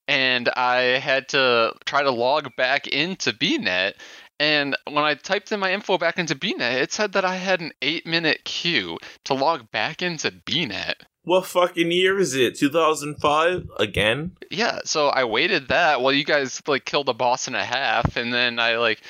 [0.09, 3.95] and I had to try to log back into BNet
[4.39, 7.61] and when I typed in my info back into BNet, it said that I had
[7.61, 10.95] an eight minute queue to log back into BNet.
[11.25, 12.57] What fucking year is it?
[12.57, 13.69] 2005?
[13.79, 14.37] Again?
[14.51, 18.17] Yeah, so I waited that while you guys like killed a boss and a half,
[18.17, 19.03] and then I like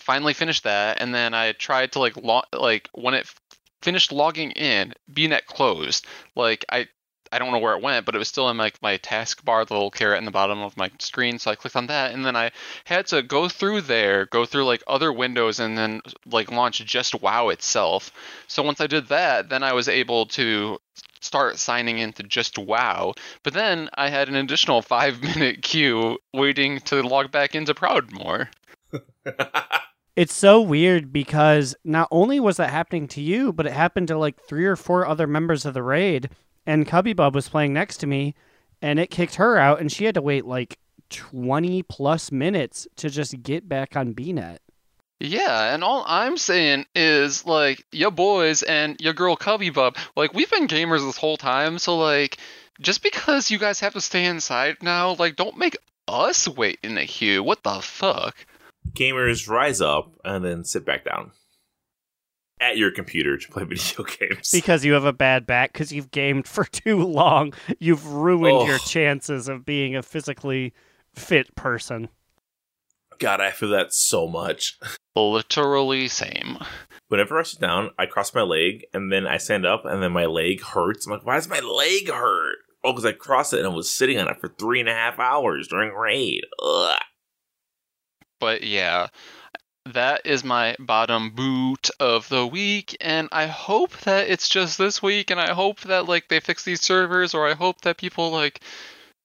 [0.00, 3.40] finally finished that, and then I tried to like log like when it f-
[3.82, 6.06] finished logging in, BNet closed.
[6.34, 6.88] Like I
[7.32, 9.74] I don't know where it went, but it was still in like my taskbar, the
[9.74, 11.38] little carrot in the bottom of my screen.
[11.38, 12.52] So I clicked on that, and then I
[12.84, 17.20] had to go through there, go through like other windows, and then like launch just
[17.20, 18.12] WoW itself.
[18.46, 20.78] So once I did that, then I was able to
[21.20, 23.14] start signing into just WoW.
[23.42, 28.48] But then I had an additional five minute queue waiting to log back into Proudmoore.
[30.16, 34.16] It's so weird because not only was that happening to you, but it happened to
[34.16, 36.30] like three or four other members of the raid.
[36.66, 38.34] And Cubby Bub was playing next to me,
[38.82, 40.78] and it kicked her out, and she had to wait like
[41.10, 44.58] 20 plus minutes to just get back on BNet.
[45.20, 50.34] Yeah, and all I'm saying is like your boys and your girl Cubby Bub, like
[50.34, 52.36] we've been gamers this whole time, so like
[52.80, 56.96] just because you guys have to stay inside now, like don't make us wait in
[56.96, 57.42] the queue.
[57.42, 58.36] What the fuck?
[58.92, 61.30] Gamers rise up and then sit back down
[62.60, 64.50] at your computer to play video games.
[64.50, 67.52] Because you have a bad back, because you've gamed for too long.
[67.78, 70.72] You've ruined your chances of being a physically
[71.14, 72.08] fit person.
[73.18, 74.78] God, I feel that so much.
[75.16, 76.58] Literally same.
[77.08, 80.12] Whenever I sit down, I cross my leg and then I stand up and then
[80.12, 81.06] my leg hurts.
[81.06, 82.56] I'm like, why does my leg hurt?
[82.84, 84.94] Oh, because I crossed it and I was sitting on it for three and a
[84.94, 86.42] half hours during raid.
[86.62, 87.00] Ugh.
[88.38, 89.06] But yeah,
[89.92, 95.02] that is my bottom boot of the week, and I hope that it's just this
[95.02, 98.30] week, and I hope that like they fix these servers, or I hope that people
[98.30, 98.60] like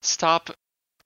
[0.01, 0.51] stop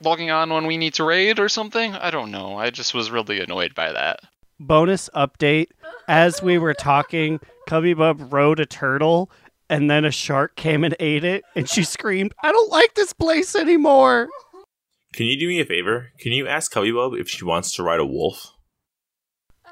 [0.01, 1.95] logging on when we need to raid or something.
[1.95, 2.57] I don't know.
[2.57, 4.19] I just was really annoyed by that.
[4.59, 5.67] Bonus update
[6.07, 9.29] as we were talking, Cubby Bub rode a turtle,
[9.69, 13.13] and then a shark came and ate it, and she screamed, I don't like this
[13.13, 14.29] place anymore.
[15.13, 16.11] Can you do me a favor?
[16.19, 18.54] Can you ask Cubby Bub if she wants to ride a wolf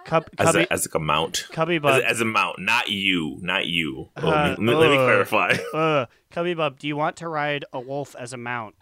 [0.06, 1.47] Cub- as, Cubby, a, as like a mount?
[1.51, 4.10] Cubby As, Bub, as a mount, not you, not you.
[4.18, 5.56] Oh, Uh, let, me, let me clarify.
[5.74, 8.76] uh, Cubby Bub, do you want to ride a wolf as a mount?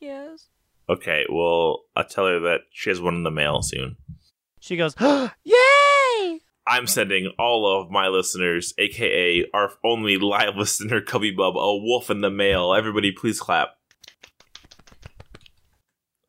[0.00, 0.48] Yes.
[0.88, 3.96] Okay, well, I'll tell her that she has one in the mail soon.
[4.60, 6.40] She goes, Yay!
[6.66, 12.10] I'm sending all of my listeners, aka our only live listener, Cubby Bub, a wolf
[12.10, 12.74] in the mail.
[12.74, 13.70] Everybody, please clap.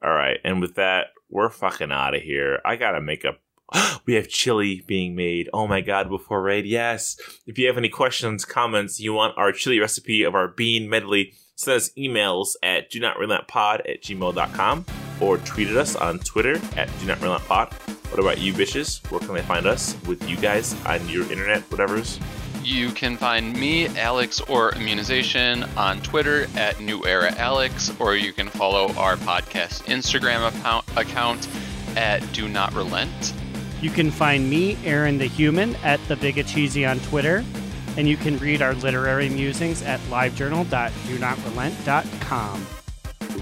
[0.02, 2.60] All right, and with that, we're fucking out of here.
[2.66, 3.34] I gotta make a.
[4.06, 5.50] we have chili being made.
[5.54, 7.18] Oh my god, before raid, yes.
[7.46, 11.34] If you have any questions, comments, you want our chili recipe of our bean medley,
[11.56, 14.86] send us emails at do not relent pod at gmail.com
[15.22, 17.74] or tweet at us on Twitter at do not relent pod.
[18.10, 19.06] What about you, bitches?
[19.12, 22.20] Where can they find us with you guys on your internet, whatever's?
[22.64, 28.34] You can find me, Alex, or Immunization on Twitter at New Era Alex, or you
[28.34, 31.48] can follow our podcast Instagram account, account
[31.96, 33.34] at Do Not Relent.
[33.82, 37.44] You can find me, Aaron the Human, at the Big Cheesy on Twitter,
[37.98, 42.68] and you can read our literary musings at livejournal.donotrelent.com.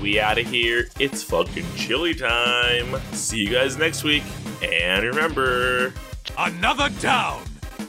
[0.02, 0.90] We out of here.
[1.00, 3.02] It's fucking chilly time.
[3.14, 4.22] See you guys next week.
[4.62, 5.92] And remember,
[6.38, 7.44] Another down!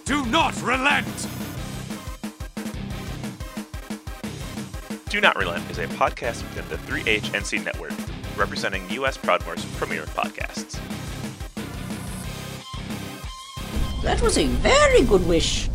[0.05, 1.27] Do not relent!
[5.11, 7.93] Do Not Relent is a podcast within the 3HNC network,
[8.37, 9.17] representing U.S.
[9.17, 10.79] Proudmoore's premier podcasts.
[14.03, 15.69] That was a very good wish.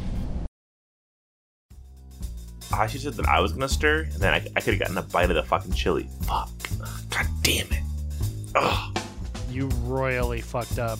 [2.72, 4.80] I should have said that I was gonna stir, and then I, I could have
[4.80, 6.10] gotten a bite of the fucking chili.
[6.22, 6.50] Fuck.
[7.10, 7.84] God damn it.
[8.56, 8.98] Ugh.
[9.50, 11.00] You royally fucked up.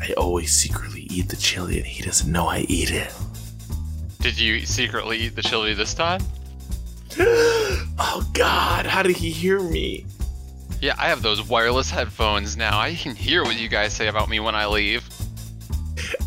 [0.00, 3.14] I always secretly eat the chili, and he doesn't know I eat it.
[4.20, 6.22] Did you secretly eat the chili this time?
[7.20, 10.06] oh God, how did he hear me?
[10.80, 12.80] Yeah, I have those wireless headphones now.
[12.80, 15.08] I can hear what you guys say about me when I leave.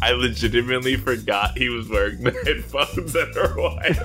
[0.02, 4.00] I legitimately forgot he was wearing the headphones that are wireless.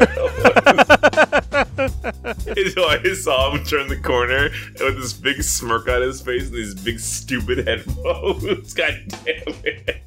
[2.75, 4.51] so I saw him turn the corner
[4.81, 8.75] with this big smirk on his face and these big stupid headphones.
[8.75, 10.03] God damn it.